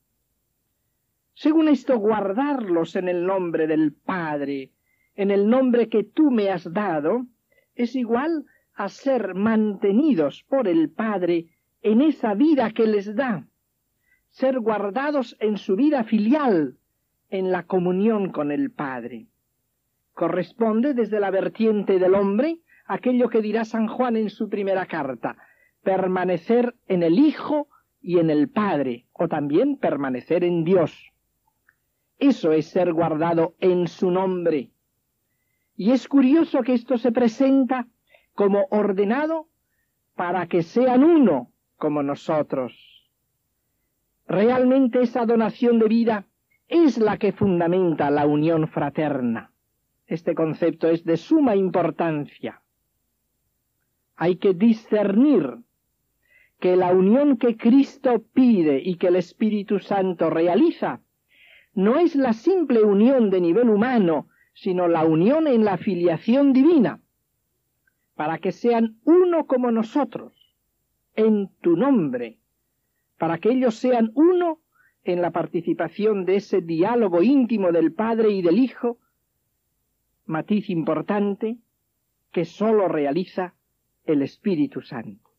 Según 1.33 1.67
esto, 1.67 1.97
guardarlos 1.97 2.95
en 2.95 3.09
el 3.09 3.25
nombre 3.25 3.65
del 3.65 3.93
Padre, 3.93 4.71
en 5.15 5.31
el 5.31 5.49
nombre 5.49 5.89
que 5.89 6.03
tú 6.03 6.29
me 6.29 6.49
has 6.49 6.71
dado, 6.71 7.25
es 7.75 7.95
igual 7.95 8.45
a 8.75 8.89
ser 8.89 9.35
mantenidos 9.35 10.43
por 10.49 10.67
el 10.67 10.89
Padre 10.89 11.47
en 11.81 12.01
esa 12.01 12.33
vida 12.33 12.71
que 12.71 12.87
les 12.87 13.15
da, 13.15 13.45
ser 14.29 14.59
guardados 14.59 15.35
en 15.39 15.57
su 15.57 15.75
vida 15.75 16.03
filial, 16.03 16.77
en 17.29 17.51
la 17.51 17.63
comunión 17.63 18.31
con 18.31 18.51
el 18.51 18.71
Padre. 18.71 19.27
Corresponde 20.13 20.93
desde 20.93 21.19
la 21.19 21.31
vertiente 21.31 21.99
del 21.99 22.15
hombre 22.15 22.59
aquello 22.85 23.29
que 23.29 23.41
dirá 23.41 23.65
San 23.65 23.87
Juan 23.87 24.15
en 24.17 24.29
su 24.29 24.49
primera 24.49 24.85
carta, 24.85 25.37
permanecer 25.83 26.75
en 26.87 27.03
el 27.03 27.19
Hijo 27.19 27.67
y 28.01 28.19
en 28.19 28.29
el 28.29 28.49
Padre, 28.49 29.05
o 29.13 29.27
también 29.27 29.77
permanecer 29.77 30.43
en 30.43 30.63
Dios. 30.63 31.11
Eso 32.19 32.51
es 32.51 32.67
ser 32.67 32.93
guardado 32.93 33.55
en 33.59 33.87
su 33.87 34.11
nombre. 34.11 34.71
Y 35.75 35.91
es 35.91 36.07
curioso 36.07 36.61
que 36.61 36.73
esto 36.73 36.97
se 36.97 37.11
presenta 37.11 37.87
como 38.33 38.67
ordenado 38.71 39.47
para 40.15 40.47
que 40.47 40.63
sean 40.63 41.03
uno 41.03 41.51
como 41.77 42.03
nosotros. 42.03 42.73
Realmente 44.27 45.01
esa 45.01 45.25
donación 45.25 45.79
de 45.79 45.87
vida 45.87 46.25
es 46.67 46.97
la 46.97 47.17
que 47.17 47.31
fundamenta 47.31 48.09
la 48.09 48.25
unión 48.25 48.67
fraterna. 48.67 49.51
Este 50.07 50.33
concepto 50.33 50.87
es 50.87 51.03
de 51.03 51.17
suma 51.17 51.55
importancia. 51.55 52.61
Hay 54.15 54.37
que 54.37 54.53
discernir 54.53 55.57
que 56.59 56.75
la 56.75 56.91
unión 56.91 57.37
que 57.37 57.57
Cristo 57.57 58.23
pide 58.33 58.81
y 58.83 58.95
que 58.95 59.07
el 59.07 59.17
Espíritu 59.17 59.79
Santo 59.79 60.29
realiza 60.29 61.01
no 61.73 61.97
es 61.97 62.15
la 62.15 62.33
simple 62.33 62.83
unión 62.83 63.29
de 63.29 63.41
nivel 63.41 63.69
humano, 63.69 64.27
sino 64.53 64.87
la 64.87 65.03
unión 65.03 65.47
en 65.47 65.65
la 65.65 65.77
filiación 65.77 66.53
divina 66.53 67.02
para 68.15 68.37
que 68.37 68.51
sean 68.51 68.99
uno 69.05 69.47
como 69.47 69.71
nosotros, 69.71 70.33
en 71.15 71.49
tu 71.61 71.75
nombre, 71.75 72.37
para 73.17 73.37
que 73.37 73.51
ellos 73.51 73.75
sean 73.75 74.11
uno 74.15 74.59
en 75.03 75.21
la 75.21 75.31
participación 75.31 76.25
de 76.25 76.37
ese 76.37 76.61
diálogo 76.61 77.21
íntimo 77.21 77.71
del 77.71 77.93
Padre 77.93 78.31
y 78.31 78.41
del 78.41 78.57
Hijo, 78.57 78.97
matiz 80.25 80.69
importante 80.69 81.57
que 82.31 82.45
sólo 82.45 82.87
realiza 82.87 83.53
el 84.05 84.21
Espíritu 84.21 84.81
Santo. 84.81 85.29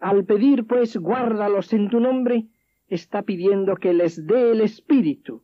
Al 0.00 0.24
pedir, 0.24 0.66
pues, 0.66 0.96
guárdalos 0.96 1.72
en 1.72 1.88
tu 1.88 2.00
nombre, 2.00 2.46
está 2.88 3.22
pidiendo 3.22 3.76
que 3.76 3.94
les 3.94 4.26
dé 4.26 4.52
el 4.52 4.60
Espíritu, 4.60 5.42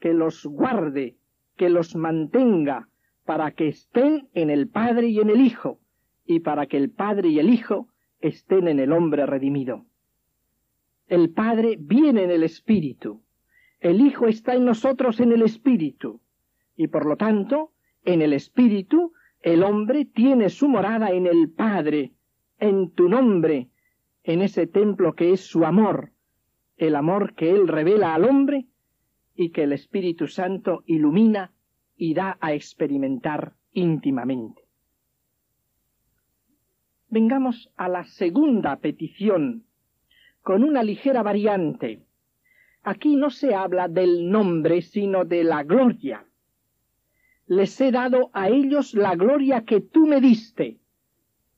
que 0.00 0.14
los 0.14 0.46
guarde, 0.46 1.16
que 1.56 1.68
los 1.68 1.94
mantenga, 1.94 2.88
para 3.24 3.52
que 3.52 3.68
estén 3.68 4.28
en 4.34 4.50
el 4.50 4.68
Padre 4.68 5.08
y 5.08 5.20
en 5.20 5.30
el 5.30 5.40
Hijo, 5.40 5.80
y 6.26 6.40
para 6.40 6.66
que 6.66 6.76
el 6.76 6.90
Padre 6.90 7.28
y 7.28 7.38
el 7.38 7.50
Hijo 7.50 7.88
estén 8.20 8.68
en 8.68 8.78
el 8.78 8.92
hombre 8.92 9.26
redimido. 9.26 9.86
El 11.06 11.30
Padre 11.30 11.76
viene 11.78 12.24
en 12.24 12.30
el 12.30 12.42
Espíritu, 12.42 13.22
el 13.80 14.00
Hijo 14.00 14.26
está 14.26 14.54
en 14.54 14.64
nosotros 14.64 15.20
en 15.20 15.32
el 15.32 15.42
Espíritu, 15.42 16.20
y 16.76 16.88
por 16.88 17.06
lo 17.06 17.16
tanto, 17.16 17.72
en 18.04 18.22
el 18.22 18.32
Espíritu, 18.32 19.12
el 19.40 19.62
hombre 19.62 20.06
tiene 20.06 20.48
su 20.48 20.68
morada 20.68 21.10
en 21.10 21.26
el 21.26 21.50
Padre, 21.50 22.12
en 22.58 22.90
tu 22.92 23.08
nombre, 23.08 23.68
en 24.22 24.40
ese 24.40 24.66
templo 24.66 25.14
que 25.14 25.32
es 25.32 25.40
su 25.40 25.64
amor, 25.66 26.12
el 26.76 26.96
amor 26.96 27.34
que 27.34 27.50
Él 27.50 27.68
revela 27.68 28.14
al 28.14 28.24
hombre 28.24 28.66
y 29.34 29.50
que 29.50 29.64
el 29.64 29.72
Espíritu 29.72 30.28
Santo 30.28 30.82
ilumina 30.86 31.52
y 31.96 32.14
da 32.14 32.36
a 32.40 32.52
experimentar 32.52 33.54
íntimamente. 33.72 34.62
Vengamos 37.08 37.70
a 37.76 37.88
la 37.88 38.04
segunda 38.04 38.76
petición, 38.76 39.64
con 40.42 40.64
una 40.64 40.82
ligera 40.82 41.22
variante. 41.22 42.04
Aquí 42.82 43.16
no 43.16 43.30
se 43.30 43.54
habla 43.54 43.88
del 43.88 44.30
nombre, 44.30 44.82
sino 44.82 45.24
de 45.24 45.44
la 45.44 45.62
gloria. 45.62 46.24
Les 47.46 47.80
he 47.80 47.92
dado 47.92 48.30
a 48.32 48.48
ellos 48.48 48.94
la 48.94 49.14
gloria 49.14 49.64
que 49.64 49.80
tú 49.80 50.06
me 50.06 50.20
diste, 50.20 50.78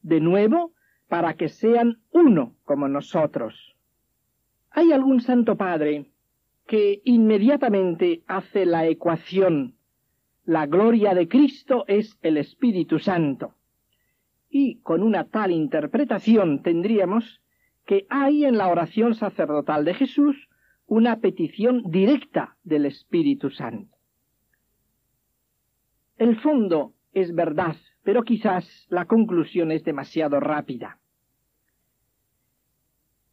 de 0.03 0.20
nuevo, 0.20 0.72
para 1.09 1.35
que 1.35 1.49
sean 1.49 2.01
uno 2.11 2.57
como 2.64 2.88
nosotros. 2.88 3.77
Hay 4.70 4.92
algún 4.92 5.20
Santo 5.20 5.57
Padre 5.57 6.11
que 6.66 7.01
inmediatamente 7.05 8.22
hace 8.27 8.66
la 8.66 8.87
ecuación 8.87 9.76
la 10.47 10.67
gloria 10.67 11.13
de 11.13 11.27
Cristo 11.27 11.85
es 11.89 12.17
el 12.23 12.37
Espíritu 12.37 13.01
Santo. 13.01 13.55
Y 14.49 14.81
con 14.81 15.03
una 15.03 15.25
tal 15.25 15.51
interpretación 15.51 16.63
tendríamos 16.63 17.43
que 17.85 18.07
hay 18.09 18.45
en 18.45 18.57
la 18.57 18.69
oración 18.69 19.15
sacerdotal 19.15 19.85
de 19.85 19.95
Jesús 19.95 20.49
una 20.87 21.19
petición 21.19 21.83
directa 21.91 22.57
del 22.63 22.87
Espíritu 22.87 23.51
Santo. 23.51 23.97
El 26.17 26.41
fondo 26.41 26.95
es 27.13 27.35
verdad, 27.35 27.77
pero 28.05 28.23
quizás 28.23 28.87
la 28.89 29.05
conclusión 29.05 29.73
es 29.73 29.83
demasiado 29.83 30.39
rápida. 30.39 31.01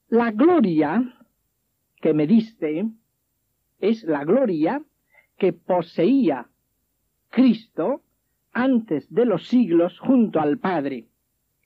La 0.09 0.31
gloria 0.31 1.15
que 2.01 2.13
me 2.13 2.25
diste 2.25 2.85
es 3.79 4.03
la 4.03 4.25
gloria 4.25 4.83
que 5.37 5.53
poseía 5.53 6.49
Cristo 7.33 8.03
antes 8.51 9.11
de 9.11 9.25
los 9.25 9.47
siglos 9.47 9.97
junto 9.97 10.39
al 10.39 10.59
Padre. 10.59 11.07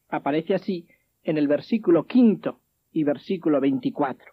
Aparece 0.07 0.55
así 0.55 0.87
en 1.23 1.37
el 1.37 1.49
versículo 1.49 2.05
quinto 2.05 2.61
y 2.93 3.03
versículo 3.03 3.59
veinticuatro. 3.59 4.31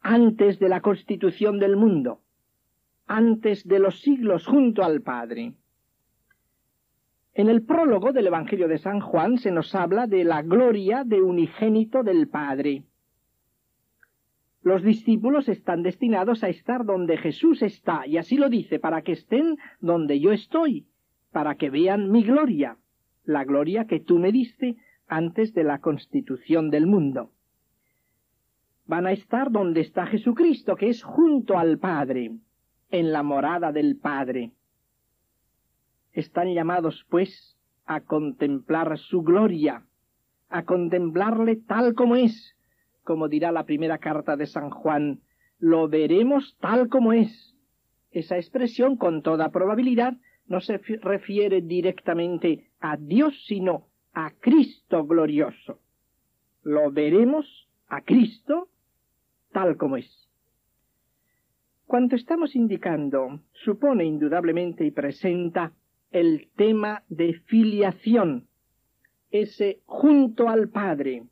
Antes 0.00 0.60
de 0.60 0.68
la 0.68 0.82
constitución 0.82 1.58
del 1.58 1.76
mundo, 1.76 2.20
antes 3.08 3.66
de 3.66 3.80
los 3.80 4.00
siglos 4.00 4.46
junto 4.46 4.84
al 4.84 5.02
Padre. 5.02 5.54
En 7.34 7.48
el 7.48 7.64
prólogo 7.64 8.12
del 8.12 8.28
Evangelio 8.28 8.68
de 8.68 8.78
San 8.78 9.00
Juan 9.00 9.38
se 9.38 9.50
nos 9.50 9.74
habla 9.74 10.06
de 10.06 10.22
la 10.22 10.42
gloria 10.42 11.02
de 11.02 11.20
unigénito 11.20 12.04
del 12.04 12.28
Padre. 12.28 12.84
Los 14.62 14.82
discípulos 14.82 15.48
están 15.48 15.82
destinados 15.82 16.42
a 16.42 16.48
estar 16.48 16.84
donde 16.84 17.16
Jesús 17.16 17.62
está, 17.62 18.06
y 18.06 18.16
así 18.16 18.36
lo 18.36 18.48
dice, 18.48 18.78
para 18.78 19.02
que 19.02 19.12
estén 19.12 19.56
donde 19.80 20.18
yo 20.18 20.32
estoy, 20.32 20.86
para 21.30 21.54
que 21.54 21.70
vean 21.70 22.10
mi 22.10 22.24
gloria, 22.24 22.76
la 23.24 23.44
gloria 23.44 23.86
que 23.86 24.00
tú 24.00 24.18
me 24.18 24.32
diste 24.32 24.76
antes 25.06 25.54
de 25.54 25.64
la 25.64 25.78
constitución 25.78 26.70
del 26.70 26.86
mundo. 26.86 27.30
Van 28.86 29.06
a 29.06 29.12
estar 29.12 29.50
donde 29.50 29.80
está 29.82 30.06
Jesucristo, 30.06 30.74
que 30.76 30.88
es 30.88 31.02
junto 31.02 31.58
al 31.58 31.78
Padre, 31.78 32.32
en 32.90 33.12
la 33.12 33.22
morada 33.22 33.70
del 33.70 33.96
Padre. 33.96 34.52
Están 36.12 36.52
llamados, 36.52 37.06
pues, 37.08 37.56
a 37.84 38.00
contemplar 38.00 38.98
su 38.98 39.22
gloria, 39.22 39.84
a 40.48 40.64
contemplarle 40.64 41.56
tal 41.56 41.94
como 41.94 42.16
es, 42.16 42.56
como 43.08 43.26
dirá 43.28 43.52
la 43.52 43.64
primera 43.64 43.96
carta 43.96 44.36
de 44.36 44.46
San 44.46 44.68
Juan, 44.68 45.22
lo 45.58 45.88
veremos 45.88 46.58
tal 46.60 46.90
como 46.90 47.14
es. 47.14 47.56
Esa 48.10 48.36
expresión, 48.36 48.98
con 48.98 49.22
toda 49.22 49.48
probabilidad, 49.50 50.18
no 50.46 50.60
se 50.60 50.76
refiere 50.76 51.62
directamente 51.62 52.68
a 52.80 52.98
Dios, 52.98 53.32
sino 53.46 53.86
a 54.12 54.32
Cristo 54.38 55.06
glorioso. 55.06 55.80
Lo 56.62 56.92
veremos 56.92 57.46
a 57.88 58.02
Cristo 58.02 58.68
tal 59.52 59.78
como 59.78 59.96
es. 59.96 60.28
Cuanto 61.86 62.14
estamos 62.14 62.54
indicando 62.54 63.40
supone 63.64 64.04
indudablemente 64.04 64.84
y 64.84 64.90
presenta 64.90 65.72
el 66.10 66.50
tema 66.56 67.04
de 67.08 67.32
filiación, 67.46 68.48
ese 69.30 69.80
junto 69.86 70.50
al 70.50 70.68
Padre, 70.68 71.22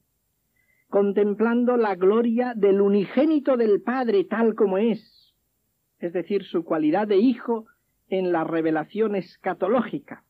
contemplando 0.97 1.77
la 1.77 1.95
gloria 1.95 2.55
del 2.57 2.81
unigénito 2.81 3.59
del 3.59 3.83
Padre 3.83 4.25
tal 4.25 4.55
como 4.55 4.79
es, 4.79 5.35
es 5.99 6.15
decir, 6.15 6.45
su 6.45 6.65
cualidad 6.65 7.07
de 7.07 7.19
Hijo 7.19 7.67
en 8.09 8.33
la 8.33 8.45
revelación 8.45 9.15
escatológica. 9.15 10.25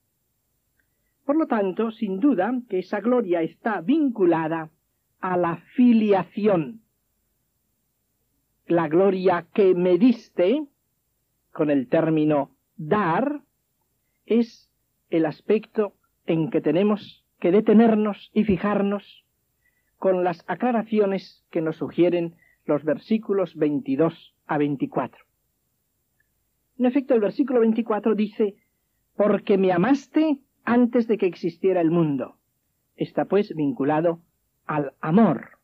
Por 1.25 1.37
lo 1.37 1.47
tanto, 1.47 1.93
sin 1.93 2.19
duda 2.19 2.53
que 2.69 2.81
esa 2.81 2.99
gloria 2.99 3.43
está 3.43 3.81
vinculada 3.81 4.73
a 5.21 5.37
la 5.37 5.59
filiación. 5.77 6.81
La 8.67 8.89
gloria 8.89 9.47
que 9.55 9.73
me 9.73 9.99
diste, 9.99 10.67
con 11.53 11.71
el 11.71 11.87
término 11.87 12.51
dar, 12.77 13.43
es 14.25 14.69
el 15.11 15.27
aspecto 15.27 15.93
en 16.25 16.51
que 16.51 16.61
tenemos 16.61 17.25
que 17.39 17.53
detenernos 17.53 18.33
y 18.35 18.43
fijarnos 18.43 19.26
con 19.99 20.25
las 20.25 20.45
aclaraciones 20.47 21.45
que 21.51 21.61
nos 21.61 21.77
sugieren 21.77 22.35
los 22.65 22.85
versículos 22.85 23.55
22 23.57 24.35
a 24.47 24.59
24. 24.59 25.25
En 26.79 26.87
efecto, 26.87 27.15
el 27.15 27.21
versículo 27.21 27.61
24 27.61 28.15
dice, 28.15 28.57
porque 29.17 29.57
me 29.57 29.73
amaste 29.73 30.39
antes 30.65 31.07
de 31.09 31.17
que 31.17 31.27
existiera 31.27 31.81
el 31.81 31.91
mundo. 31.91 32.37
Está 32.97 33.25
pues 33.25 33.55
vinculado 33.55 34.21
al 34.67 34.93
amor. 35.01 35.59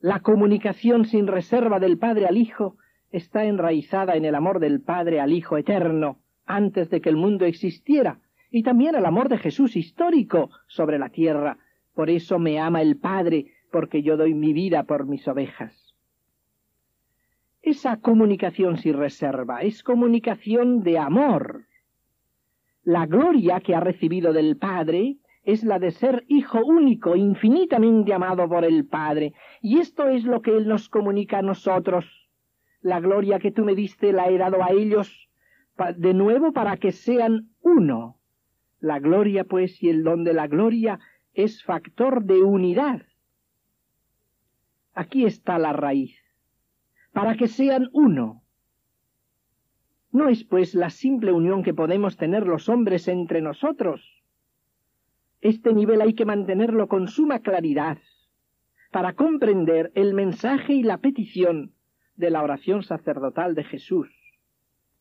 La 0.00 0.20
comunicación 0.20 1.04
sin 1.04 1.26
reserva 1.26 1.78
del 1.78 1.98
Padre 1.98 2.26
al 2.26 2.36
Hijo 2.36 2.76
está 3.10 3.44
enraizada 3.44 4.14
en 4.14 4.24
el 4.24 4.34
amor 4.34 4.58
del 4.58 4.80
Padre 4.80 5.20
al 5.20 5.32
Hijo 5.32 5.58
eterno 5.58 6.18
antes 6.46 6.90
de 6.90 7.00
que 7.00 7.08
el 7.08 7.16
mundo 7.16 7.44
existiera, 7.44 8.18
y 8.50 8.62
también 8.62 8.94
el 8.94 9.06
amor 9.06 9.28
de 9.28 9.38
Jesús 9.38 9.76
histórico 9.76 10.50
sobre 10.66 10.98
la 10.98 11.08
tierra. 11.08 11.58
Por 11.94 12.10
eso 12.10 12.38
me 12.38 12.58
ama 12.58 12.82
el 12.82 12.96
Padre, 12.96 13.52
porque 13.70 14.02
yo 14.02 14.16
doy 14.16 14.34
mi 14.34 14.52
vida 14.52 14.84
por 14.84 15.06
mis 15.06 15.26
ovejas. 15.28 15.94
Esa 17.62 18.00
comunicación 18.00 18.76
sin 18.76 18.94
reserva 18.94 19.62
es 19.62 19.82
comunicación 19.82 20.82
de 20.82 20.98
amor. 20.98 21.66
La 22.82 23.06
gloria 23.06 23.60
que 23.60 23.74
ha 23.76 23.80
recibido 23.80 24.32
del 24.32 24.56
Padre 24.56 25.18
es 25.44 25.62
la 25.62 25.78
de 25.78 25.90
ser 25.92 26.24
hijo 26.28 26.64
único, 26.64 27.14
infinitamente 27.14 28.12
amado 28.12 28.48
por 28.48 28.64
el 28.64 28.86
Padre. 28.86 29.34
Y 29.60 29.78
esto 29.78 30.08
es 30.08 30.24
lo 30.24 30.42
que 30.42 30.56
Él 30.56 30.66
nos 30.66 30.88
comunica 30.88 31.38
a 31.38 31.42
nosotros. 31.42 32.04
La 32.80 33.00
gloria 33.00 33.38
que 33.38 33.52
tú 33.52 33.64
me 33.64 33.74
diste 33.74 34.12
la 34.12 34.28
he 34.28 34.38
dado 34.38 34.62
a 34.62 34.72
ellos 34.72 35.28
de 35.96 36.14
nuevo 36.14 36.52
para 36.52 36.76
que 36.76 36.92
sean 36.92 37.50
uno. 37.60 38.18
La 38.80 38.98
gloria, 38.98 39.44
pues, 39.44 39.80
y 39.82 39.88
el 39.88 40.02
don 40.02 40.24
de 40.24 40.34
la 40.34 40.48
gloria 40.48 40.98
es 41.34 41.62
factor 41.64 42.24
de 42.24 42.42
unidad. 42.42 43.02
Aquí 44.94 45.24
está 45.24 45.58
la 45.58 45.72
raíz. 45.72 46.16
Para 47.12 47.36
que 47.36 47.48
sean 47.48 47.88
uno. 47.92 48.42
No 50.10 50.28
es, 50.28 50.44
pues, 50.44 50.74
la 50.74 50.90
simple 50.90 51.32
unión 51.32 51.62
que 51.62 51.74
podemos 51.74 52.16
tener 52.16 52.46
los 52.46 52.68
hombres 52.68 53.08
entre 53.08 53.40
nosotros. 53.40 54.22
Este 55.40 55.72
nivel 55.72 56.00
hay 56.00 56.14
que 56.14 56.24
mantenerlo 56.24 56.88
con 56.88 57.08
suma 57.08 57.40
claridad 57.40 57.98
para 58.90 59.14
comprender 59.14 59.90
el 59.94 60.12
mensaje 60.14 60.74
y 60.74 60.82
la 60.82 60.98
petición 60.98 61.72
de 62.16 62.30
la 62.30 62.42
oración 62.42 62.82
sacerdotal 62.82 63.54
de 63.54 63.64
Jesús 63.64 64.08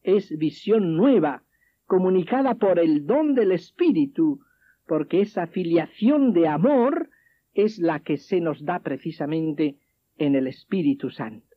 es 0.04 0.36
visión 0.38 0.96
nueva, 0.98 1.44
comunicada 1.86 2.56
por 2.56 2.80
el 2.80 3.06
don 3.06 3.36
del 3.36 3.52
Espíritu, 3.52 4.40
porque 4.88 5.22
esa 5.22 5.48
filiación 5.48 6.34
de 6.34 6.48
amor 6.48 7.10
es 7.54 7.80
la 7.80 8.00
que 8.00 8.18
se 8.18 8.42
nos 8.42 8.64
da 8.64 8.80
precisamente 8.80 9.78
en 10.18 10.36
el 10.36 10.48
Espíritu 10.48 11.10
Santo. 11.10 11.56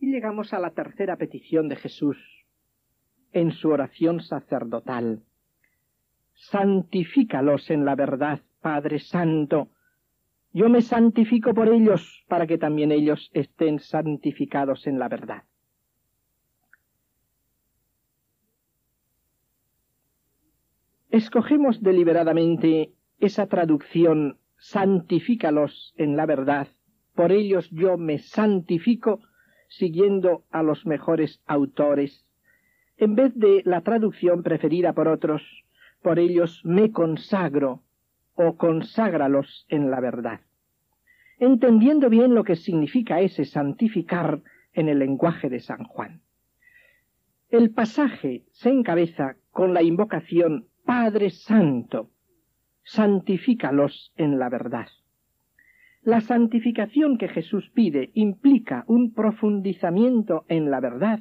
Y 0.00 0.12
llegamos 0.12 0.52
a 0.52 0.58
la 0.58 0.70
tercera 0.70 1.16
petición 1.16 1.68
de 1.68 1.76
Jesús 1.76 2.16
en 3.32 3.52
su 3.52 3.68
oración 3.70 4.20
sacerdotal. 4.20 5.22
Santifícalos 6.34 7.70
en 7.70 7.84
la 7.84 7.96
verdad, 7.96 8.40
Padre 8.60 9.00
Santo. 9.00 9.70
Yo 10.52 10.68
me 10.68 10.82
santifico 10.82 11.52
por 11.52 11.68
ellos 11.68 12.24
para 12.28 12.46
que 12.46 12.58
también 12.58 12.92
ellos 12.92 13.30
estén 13.34 13.80
santificados 13.80 14.86
en 14.86 14.98
la 14.98 15.08
verdad. 15.08 15.42
Escogemos 21.18 21.82
deliberadamente 21.82 22.92
esa 23.18 23.48
traducción 23.48 24.38
santifícalos 24.56 25.92
en 25.96 26.16
la 26.16 26.26
verdad, 26.26 26.68
por 27.16 27.32
ellos 27.32 27.68
yo 27.72 27.98
me 27.98 28.20
santifico 28.20 29.18
siguiendo 29.66 30.44
a 30.52 30.62
los 30.62 30.86
mejores 30.86 31.42
autores, 31.44 32.24
en 32.98 33.16
vez 33.16 33.34
de 33.34 33.62
la 33.64 33.80
traducción 33.80 34.44
preferida 34.44 34.92
por 34.92 35.08
otros, 35.08 35.42
por 36.02 36.20
ellos 36.20 36.60
me 36.64 36.92
consagro 36.92 37.82
o 38.36 38.56
conságralos 38.56 39.66
en 39.68 39.90
la 39.90 39.98
verdad. 39.98 40.42
Entendiendo 41.40 42.10
bien 42.10 42.32
lo 42.36 42.44
que 42.44 42.54
significa 42.54 43.20
ese 43.20 43.44
santificar 43.44 44.40
en 44.72 44.88
el 44.88 45.00
lenguaje 45.00 45.50
de 45.50 45.58
San 45.58 45.82
Juan. 45.82 46.20
El 47.50 47.72
pasaje 47.72 48.44
se 48.52 48.70
encabeza 48.70 49.34
con 49.50 49.74
la 49.74 49.82
invocación 49.82 50.67
Padre 50.88 51.28
Santo, 51.28 52.08
santifícalos 52.82 54.10
en 54.16 54.38
la 54.38 54.48
verdad. 54.48 54.86
La 56.00 56.22
santificación 56.22 57.18
que 57.18 57.28
Jesús 57.28 57.70
pide 57.74 58.10
implica 58.14 58.84
un 58.86 59.12
profundizamiento 59.12 60.46
en 60.48 60.70
la 60.70 60.80
verdad, 60.80 61.20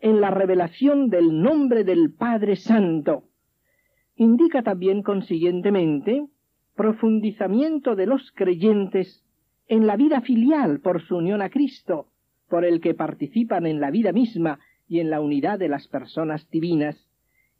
en 0.00 0.20
la 0.20 0.30
revelación 0.30 1.08
del 1.08 1.40
nombre 1.40 1.82
del 1.82 2.12
Padre 2.12 2.56
Santo. 2.56 3.24
Indica 4.16 4.62
también, 4.62 5.02
consiguientemente, 5.02 6.26
profundizamiento 6.76 7.96
de 7.96 8.04
los 8.04 8.32
creyentes 8.32 9.24
en 9.66 9.86
la 9.86 9.96
vida 9.96 10.20
filial 10.20 10.80
por 10.80 11.00
su 11.00 11.16
unión 11.16 11.40
a 11.40 11.48
Cristo, 11.48 12.08
por 12.50 12.66
el 12.66 12.82
que 12.82 12.92
participan 12.92 13.66
en 13.66 13.80
la 13.80 13.90
vida 13.90 14.12
misma 14.12 14.60
y 14.86 15.00
en 15.00 15.08
la 15.08 15.22
unidad 15.22 15.58
de 15.58 15.68
las 15.68 15.88
personas 15.88 16.50
divinas, 16.50 17.07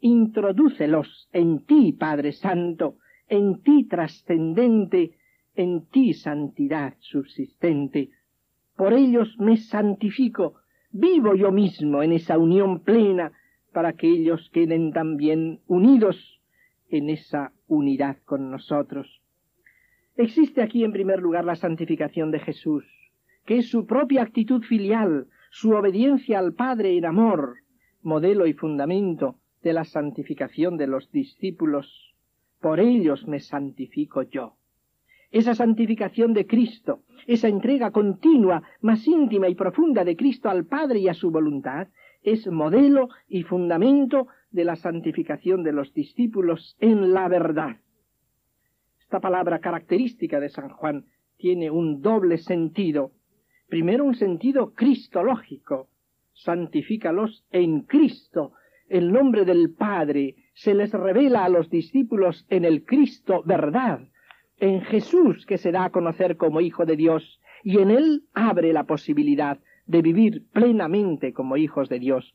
introdúcelos 0.01 1.29
en 1.33 1.65
ti, 1.65 1.93
Padre 1.93 2.33
Santo, 2.33 2.99
en 3.29 3.63
ti 3.63 3.85
trascendente, 3.85 5.19
en 5.55 5.87
ti 5.87 6.15
santidad 6.15 6.95
subsistente. 7.01 8.11
Por 8.77 8.93
ellos 8.93 9.37
me 9.39 9.57
santifico, 9.57 10.55
vivo 10.91 11.35
yo 11.35 11.51
mismo 11.51 12.03
en 12.03 12.13
esa 12.13 12.39
unión 12.39 12.85
plena, 12.85 13.33
para 13.73 13.95
que 13.95 14.09
ellos 14.09 14.51
queden 14.53 14.93
también 14.93 15.61
unidos 15.67 16.41
en 16.89 17.11
esa 17.11 17.53
unidad 17.67 18.19
con 18.25 18.51
nosotros. 18.51 19.21
Existe 20.17 20.63
aquí 20.63 20.85
en 20.85 20.93
primer 20.93 21.21
lugar 21.21 21.45
la 21.45 21.55
santificación 21.55 22.31
de 22.31 22.41
Jesús, 22.41 22.85
que 23.45 23.59
es 23.59 23.69
su 23.69 23.87
propia 23.87 24.23
actitud 24.23 24.63
filial, 24.63 25.27
su 25.51 25.73
obediencia 25.73 26.39
al 26.39 26.55
Padre 26.55 26.97
en 26.97 27.05
amor, 27.05 27.57
modelo 28.03 28.47
y 28.47 28.53
fundamento 28.53 29.39
de 29.63 29.73
la 29.73 29.85
santificación 29.85 30.77
de 30.77 30.87
los 30.87 31.11
discípulos. 31.11 32.15
Por 32.61 32.81
ellos 32.81 33.27
me 33.27 33.41
santifico 33.41 34.23
yo. 34.23 34.55
Esa 35.31 35.55
santificación 35.55 36.33
de 36.33 36.47
Cristo, 36.47 37.01
esa 37.27 37.49
entrega 37.49 37.91
continua, 37.91 38.63
más 38.81 39.07
íntima 39.07 39.49
y 39.49 39.55
profunda 39.55 40.05
de 40.05 40.17
Cristo 40.17 40.49
al 40.49 40.65
Padre 40.65 41.01
y 41.01 41.09
a 41.09 41.15
su 41.15 41.31
voluntad, 41.31 41.89
es 42.23 42.47
modelo 42.47 43.09
y 43.29 43.43
fundamento 43.43 44.29
de 44.51 44.65
la 44.65 44.77
santificación 44.77 45.63
de 45.63 45.73
los 45.73 45.93
discípulos 45.93 46.77
en 46.81 47.13
la 47.13 47.29
verdad. 47.29 47.77
Esta 49.01 49.21
palabra 49.21 49.59
característica 49.59 50.41
de 50.41 50.49
San 50.49 50.71
Juan 50.71 51.05
tiene 51.37 51.71
un 51.71 52.01
doble 52.03 52.39
sentido. 52.39 53.13
Primero 53.69 54.05
un 54.05 54.15
sentido 54.15 54.73
cristológico. 54.75 55.89
Santifícalos 56.33 57.45
en 57.51 57.83
Cristo, 57.83 58.53
el 58.89 59.13
nombre 59.13 59.45
del 59.45 59.75
Padre 59.75 60.37
se 60.55 60.75
les 60.75 60.93
revela 60.93 61.45
a 61.45 61.49
los 61.49 61.69
discípulos 61.69 62.47
en 62.49 62.65
el 62.65 62.85
Cristo 62.85 63.43
verdad, 63.45 64.01
en 64.59 64.81
Jesús 64.81 65.45
que 65.47 65.59
se 65.59 65.73
da 65.73 65.85
a 65.85 65.91
conocer 65.91 66.37
como 66.37 66.61
Hijo 66.61 66.87
de 66.87 66.97
Dios, 66.97 67.41
y 67.63 67.79
en 67.79 67.91
Él 67.91 68.25
abre 68.33 68.73
la 68.73 68.85
posibilidad 68.85 69.59
de 69.87 70.03
vivir 70.03 70.47
plenamente 70.53 71.33
como 71.33 71.57
hijos 71.57 71.89
de 71.89 71.99
Dios. 71.99 72.35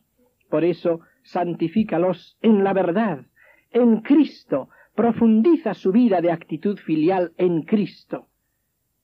Por 0.49 0.63
eso, 0.63 1.01
santifícalos 1.23 2.37
en 2.41 2.63
la 2.63 2.73
verdad, 2.73 3.25
en 3.71 4.01
Cristo, 4.01 4.69
profundiza 4.95 5.73
su 5.73 5.91
vida 5.91 6.21
de 6.21 6.31
actitud 6.31 6.77
filial 6.77 7.33
en 7.37 7.63
Cristo. 7.63 8.27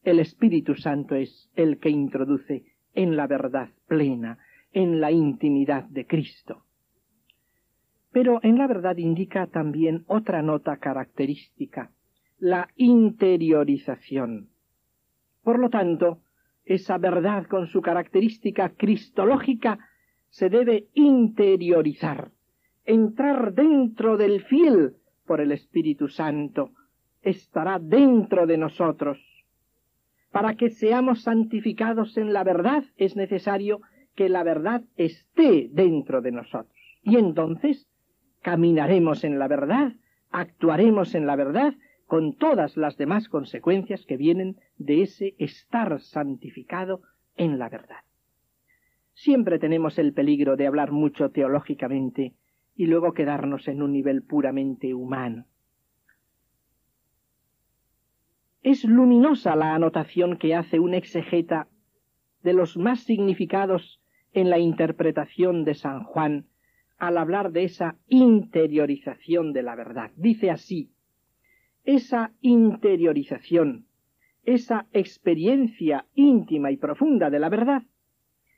El 0.03 0.19
Espíritu 0.19 0.75
Santo 0.75 1.15
es 1.15 1.49
el 1.55 1.79
que 1.79 1.89
introduce 1.89 2.63
en 2.93 3.15
la 3.15 3.27
verdad 3.27 3.69
plena, 3.88 4.38
en 4.71 5.01
la 5.01 5.12
intimidad 5.12 5.85
de 5.85 6.05
Cristo 6.05 6.63
pero 8.11 8.39
en 8.43 8.57
la 8.57 8.67
verdad 8.67 8.97
indica 8.97 9.47
también 9.47 10.03
otra 10.07 10.41
nota 10.41 10.77
característica, 10.77 11.91
la 12.37 12.69
interiorización. 12.75 14.49
Por 15.43 15.59
lo 15.59 15.69
tanto, 15.69 16.19
esa 16.65 16.97
verdad 16.97 17.45
con 17.47 17.67
su 17.67 17.81
característica 17.81 18.69
cristológica 18.69 19.79
se 20.29 20.49
debe 20.49 20.87
interiorizar 20.93 22.31
entrar 22.89 23.53
dentro 23.53 24.17
del 24.17 24.41
fiel 24.45 24.95
por 25.27 25.41
el 25.41 25.51
Espíritu 25.51 26.07
Santo, 26.07 26.71
estará 27.21 27.77
dentro 27.77 28.47
de 28.47 28.57
nosotros. 28.57 29.19
Para 30.31 30.55
que 30.55 30.71
seamos 30.71 31.21
santificados 31.21 32.17
en 32.17 32.33
la 32.33 32.43
verdad 32.43 32.83
es 32.97 33.15
necesario 33.15 33.81
que 34.15 34.27
la 34.27 34.43
verdad 34.43 34.83
esté 34.95 35.69
dentro 35.71 36.21
de 36.21 36.31
nosotros. 36.31 36.75
Y 37.03 37.17
entonces 37.17 37.87
caminaremos 38.41 39.23
en 39.23 39.39
la 39.39 39.47
verdad, 39.47 39.93
actuaremos 40.32 41.15
en 41.15 41.25
la 41.25 41.36
verdad, 41.36 41.73
con 42.08 42.34
todas 42.34 42.75
las 42.75 42.97
demás 42.97 43.30
consecuencias 43.30 44.06
que 44.06 44.17
vienen 44.17 44.58
de 44.78 45.04
ese 45.04 45.36
estar 45.38 45.99
santificado 46.02 47.02
en 47.36 47.60
la 47.60 47.69
verdad. 47.69 48.04
Siempre 49.13 49.60
tenemos 49.60 49.99
el 49.99 50.13
peligro 50.13 50.56
de 50.56 50.65
hablar 50.65 50.91
mucho 50.91 51.30
teológicamente 51.30 52.34
y 52.75 52.88
luego 52.88 53.13
quedarnos 53.13 53.67
en 53.67 53.82
un 53.82 53.91
nivel 53.91 54.23
puramente 54.23 54.93
humano. 54.93 55.45
Es 58.63 58.86
luminosa 58.86 59.56
la 59.56 59.75
anotación 59.75 60.38
que 60.38 60.56
hace 60.56 60.80
un 60.80 60.93
exegeta 60.93 61.67
de 62.41 62.54
los 62.54 62.78
más 62.78 63.02
significados 63.02 64.02
en 64.34 64.49
la 64.49 64.60
interpretación 64.60 65.65
de 65.65 65.75
San 65.75 66.04
Juan 66.04 66.47
al 66.99 67.17
hablar 67.17 67.51
de 67.51 67.63
esa 67.63 67.95
interiorización 68.07 69.53
de 69.53 69.63
la 69.63 69.75
verdad. 69.75 70.12
Dice 70.17 70.51
así, 70.51 70.91
esa 71.85 72.33
interiorización, 72.41 73.85
esa 74.43 74.88
experiencia 74.91 76.05
íntima 76.13 76.71
y 76.71 76.77
profunda 76.77 77.29
de 77.29 77.39
la 77.39 77.49
verdad, 77.49 77.83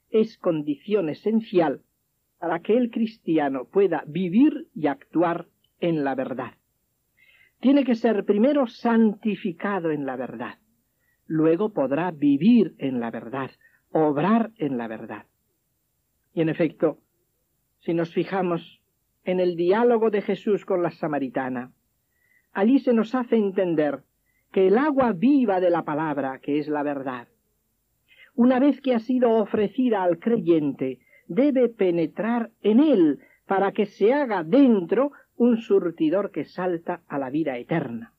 es 0.09 0.37
condición 0.37 1.09
esencial 1.09 1.81
para 2.39 2.59
que 2.59 2.75
el 2.75 2.89
cristiano 2.89 3.65
pueda 3.65 4.03
vivir 4.07 4.67
y 4.73 4.87
actuar 4.87 5.47
en 5.79 6.03
la 6.03 6.15
verdad. 6.15 6.55
Tiene 7.59 7.85
que 7.85 7.95
ser 7.95 8.25
primero 8.25 8.65
santificado 8.65 9.91
en 9.91 10.07
la 10.07 10.15
verdad, 10.15 10.57
luego 11.27 11.69
podrá 11.69 12.09
vivir 12.09 12.73
en 12.79 12.99
la 12.99 13.11
verdad, 13.11 13.51
obrar 13.91 14.51
en 14.57 14.77
la 14.77 14.87
verdad. 14.87 15.27
Y 16.33 16.41
en 16.41 16.49
efecto, 16.49 16.97
si 17.81 17.93
nos 17.93 18.13
fijamos 18.13 18.81
en 19.23 19.39
el 19.39 19.55
diálogo 19.55 20.09
de 20.09 20.21
Jesús 20.21 20.65
con 20.65 20.81
la 20.81 20.91
samaritana, 20.91 21.71
allí 22.53 22.79
se 22.79 22.93
nos 22.93 23.13
hace 23.15 23.35
entender 23.35 24.03
que 24.51 24.67
el 24.67 24.77
agua 24.77 25.13
viva 25.13 25.59
de 25.59 25.69
la 25.69 25.83
palabra, 25.83 26.39
que 26.39 26.59
es 26.59 26.67
la 26.67 26.83
verdad, 26.83 27.27
una 28.35 28.59
vez 28.59 28.81
que 28.81 28.93
ha 28.93 28.99
sido 28.99 29.31
ofrecida 29.31 30.03
al 30.03 30.19
creyente, 30.19 30.99
debe 31.27 31.69
penetrar 31.69 32.51
en 32.61 32.79
él 32.79 33.19
para 33.45 33.71
que 33.71 33.85
se 33.85 34.13
haga 34.13 34.43
dentro 34.43 35.11
un 35.35 35.57
surtidor 35.57 36.31
que 36.31 36.45
salta 36.45 37.01
a 37.07 37.17
la 37.17 37.29
vida 37.29 37.57
eterna. 37.57 38.13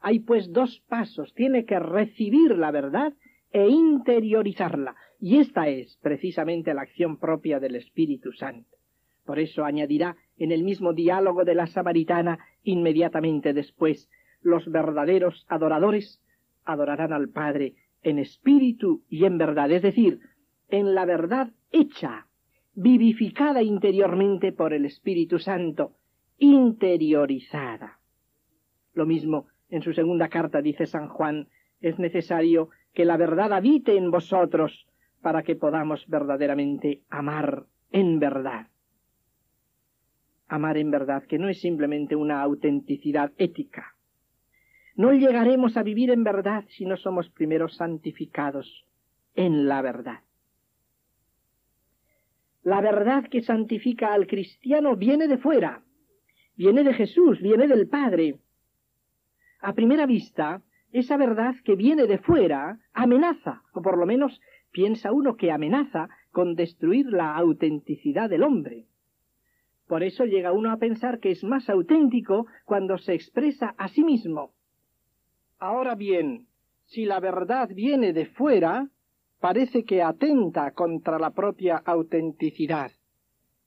Hay 0.00 0.20
pues 0.20 0.52
dos 0.52 0.82
pasos, 0.88 1.34
tiene 1.34 1.64
que 1.64 1.78
recibir 1.78 2.56
la 2.56 2.70
verdad 2.70 3.12
e 3.52 3.68
interiorizarla, 3.68 4.96
y 5.20 5.38
esta 5.38 5.68
es 5.68 5.98
precisamente 6.02 6.72
la 6.72 6.82
acción 6.82 7.18
propia 7.18 7.60
del 7.60 7.76
Espíritu 7.76 8.32
Santo. 8.32 8.71
Por 9.24 9.38
eso 9.38 9.64
añadirá 9.64 10.16
en 10.36 10.52
el 10.52 10.64
mismo 10.64 10.92
diálogo 10.92 11.44
de 11.44 11.54
la 11.54 11.66
samaritana 11.66 12.38
inmediatamente 12.62 13.52
después, 13.52 14.10
los 14.40 14.70
verdaderos 14.70 15.46
adoradores 15.48 16.20
adorarán 16.64 17.12
al 17.12 17.28
Padre 17.28 17.74
en 18.02 18.18
espíritu 18.18 19.04
y 19.08 19.24
en 19.24 19.38
verdad, 19.38 19.70
es 19.70 19.82
decir, 19.82 20.20
en 20.68 20.94
la 20.94 21.04
verdad 21.04 21.52
hecha, 21.70 22.26
vivificada 22.74 23.62
interiormente 23.62 24.52
por 24.52 24.72
el 24.72 24.84
Espíritu 24.84 25.38
Santo, 25.38 25.96
interiorizada. 26.38 28.00
Lo 28.94 29.06
mismo 29.06 29.46
en 29.68 29.82
su 29.82 29.92
segunda 29.92 30.28
carta 30.28 30.60
dice 30.60 30.86
San 30.86 31.08
Juan, 31.08 31.48
es 31.80 31.98
necesario 31.98 32.70
que 32.94 33.04
la 33.04 33.16
verdad 33.16 33.52
habite 33.52 33.96
en 33.96 34.10
vosotros 34.10 34.86
para 35.20 35.42
que 35.42 35.56
podamos 35.56 36.06
verdaderamente 36.08 37.02
amar 37.08 37.66
en 37.90 38.18
verdad. 38.18 38.71
Amar 40.52 40.76
en 40.76 40.90
verdad, 40.90 41.22
que 41.22 41.38
no 41.38 41.48
es 41.48 41.62
simplemente 41.62 42.14
una 42.14 42.42
autenticidad 42.42 43.32
ética. 43.38 43.94
No 44.96 45.14
llegaremos 45.14 45.78
a 45.78 45.82
vivir 45.82 46.10
en 46.10 46.24
verdad 46.24 46.64
si 46.76 46.84
no 46.84 46.98
somos 46.98 47.30
primero 47.30 47.70
santificados 47.70 48.84
en 49.34 49.66
la 49.66 49.80
verdad. 49.80 50.20
La 52.64 52.82
verdad 52.82 53.30
que 53.30 53.40
santifica 53.40 54.12
al 54.12 54.26
cristiano 54.26 54.94
viene 54.94 55.26
de 55.26 55.38
fuera, 55.38 55.84
viene 56.54 56.84
de 56.84 56.92
Jesús, 56.92 57.40
viene 57.40 57.66
del 57.66 57.88
Padre. 57.88 58.36
A 59.62 59.72
primera 59.72 60.04
vista, 60.04 60.60
esa 60.92 61.16
verdad 61.16 61.54
que 61.64 61.76
viene 61.76 62.06
de 62.06 62.18
fuera 62.18 62.78
amenaza, 62.92 63.62
o 63.72 63.80
por 63.80 63.96
lo 63.96 64.04
menos 64.04 64.38
piensa 64.70 65.12
uno 65.12 65.34
que 65.38 65.50
amenaza 65.50 66.10
con 66.30 66.56
destruir 66.56 67.06
la 67.06 67.34
autenticidad 67.36 68.28
del 68.28 68.42
hombre. 68.42 68.84
Por 69.92 70.02
eso 70.02 70.24
llega 70.24 70.52
uno 70.52 70.72
a 70.72 70.78
pensar 70.78 71.20
que 71.20 71.30
es 71.30 71.44
más 71.44 71.68
auténtico 71.68 72.46
cuando 72.64 72.96
se 72.96 73.12
expresa 73.12 73.74
a 73.76 73.88
sí 73.88 74.02
mismo. 74.02 74.54
Ahora 75.58 75.94
bien, 75.94 76.46
si 76.86 77.04
la 77.04 77.20
verdad 77.20 77.68
viene 77.68 78.14
de 78.14 78.24
fuera, 78.24 78.88
parece 79.38 79.84
que 79.84 80.02
atenta 80.02 80.70
contra 80.70 81.18
la 81.18 81.32
propia 81.32 81.76
autenticidad. 81.76 82.90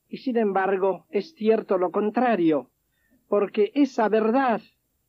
Y 0.10 0.18
sin 0.18 0.38
embargo, 0.38 1.06
es 1.12 1.36
cierto 1.36 1.78
lo 1.78 1.92
contrario 1.92 2.72
porque 3.28 3.72
esa 3.76 4.10
verdad 4.10 4.62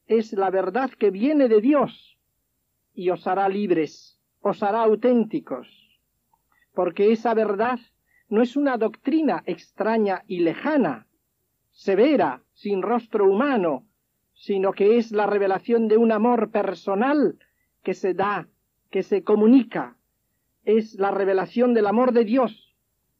es 0.08 0.34
la 0.34 0.50
verdad 0.50 0.90
que 0.90 1.10
viene 1.10 1.48
de 1.48 1.62
Dios 1.62 2.18
y 2.92 3.08
os 3.08 3.26
hará 3.26 3.48
libres, 3.48 4.20
os 4.42 4.62
hará 4.62 4.82
auténticos, 4.82 5.66
porque 6.74 7.10
esa 7.10 7.32
verdad 7.32 7.78
no 8.28 8.42
es 8.42 8.56
una 8.56 8.76
doctrina 8.76 9.42
extraña 9.46 10.24
y 10.26 10.40
lejana, 10.40 11.06
severa, 11.70 12.42
sin 12.52 12.82
rostro 12.82 13.26
humano, 13.26 13.86
sino 14.34 14.72
que 14.72 14.98
es 14.98 15.12
la 15.12 15.26
revelación 15.26 15.88
de 15.88 15.96
un 15.96 16.12
amor 16.12 16.50
personal 16.50 17.38
que 17.82 17.94
se 17.94 18.14
da, 18.14 18.48
que 18.90 19.02
se 19.02 19.22
comunica, 19.22 19.96
es 20.64 20.94
la 20.94 21.10
revelación 21.10 21.74
del 21.74 21.86
amor 21.86 22.12
de 22.12 22.24
Dios 22.24 22.74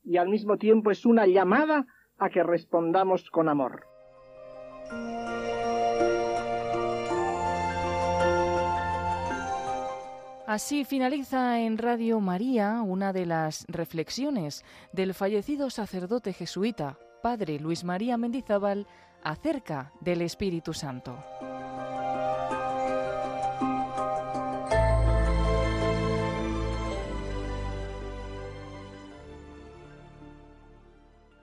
y 0.05 0.17
al 0.17 0.29
mismo 0.29 0.57
tiempo 0.57 0.91
es 0.91 1.07
una 1.07 1.27
llamada 1.27 1.87
a 2.19 2.29
que 2.29 2.43
respondamos 2.43 3.31
con 3.31 3.49
amor. 3.49 3.87
Así 10.47 10.85
finaliza 10.85 11.61
en 11.61 11.77
Radio 11.77 12.21
María 12.21 12.81
una 12.83 13.13
de 13.13 13.27
las 13.27 13.65
reflexiones 13.67 14.65
del 14.93 15.13
fallecido 15.13 15.71
sacerdote 15.71 16.33
jesuita, 16.33 17.01
padre 17.21 17.59
Luis 17.59 17.83
María 17.83 18.17
Mendizábal, 18.17 18.87
acerca 19.25 19.93
del 20.01 20.23
Espíritu 20.23 20.73
Santo. 20.73 21.19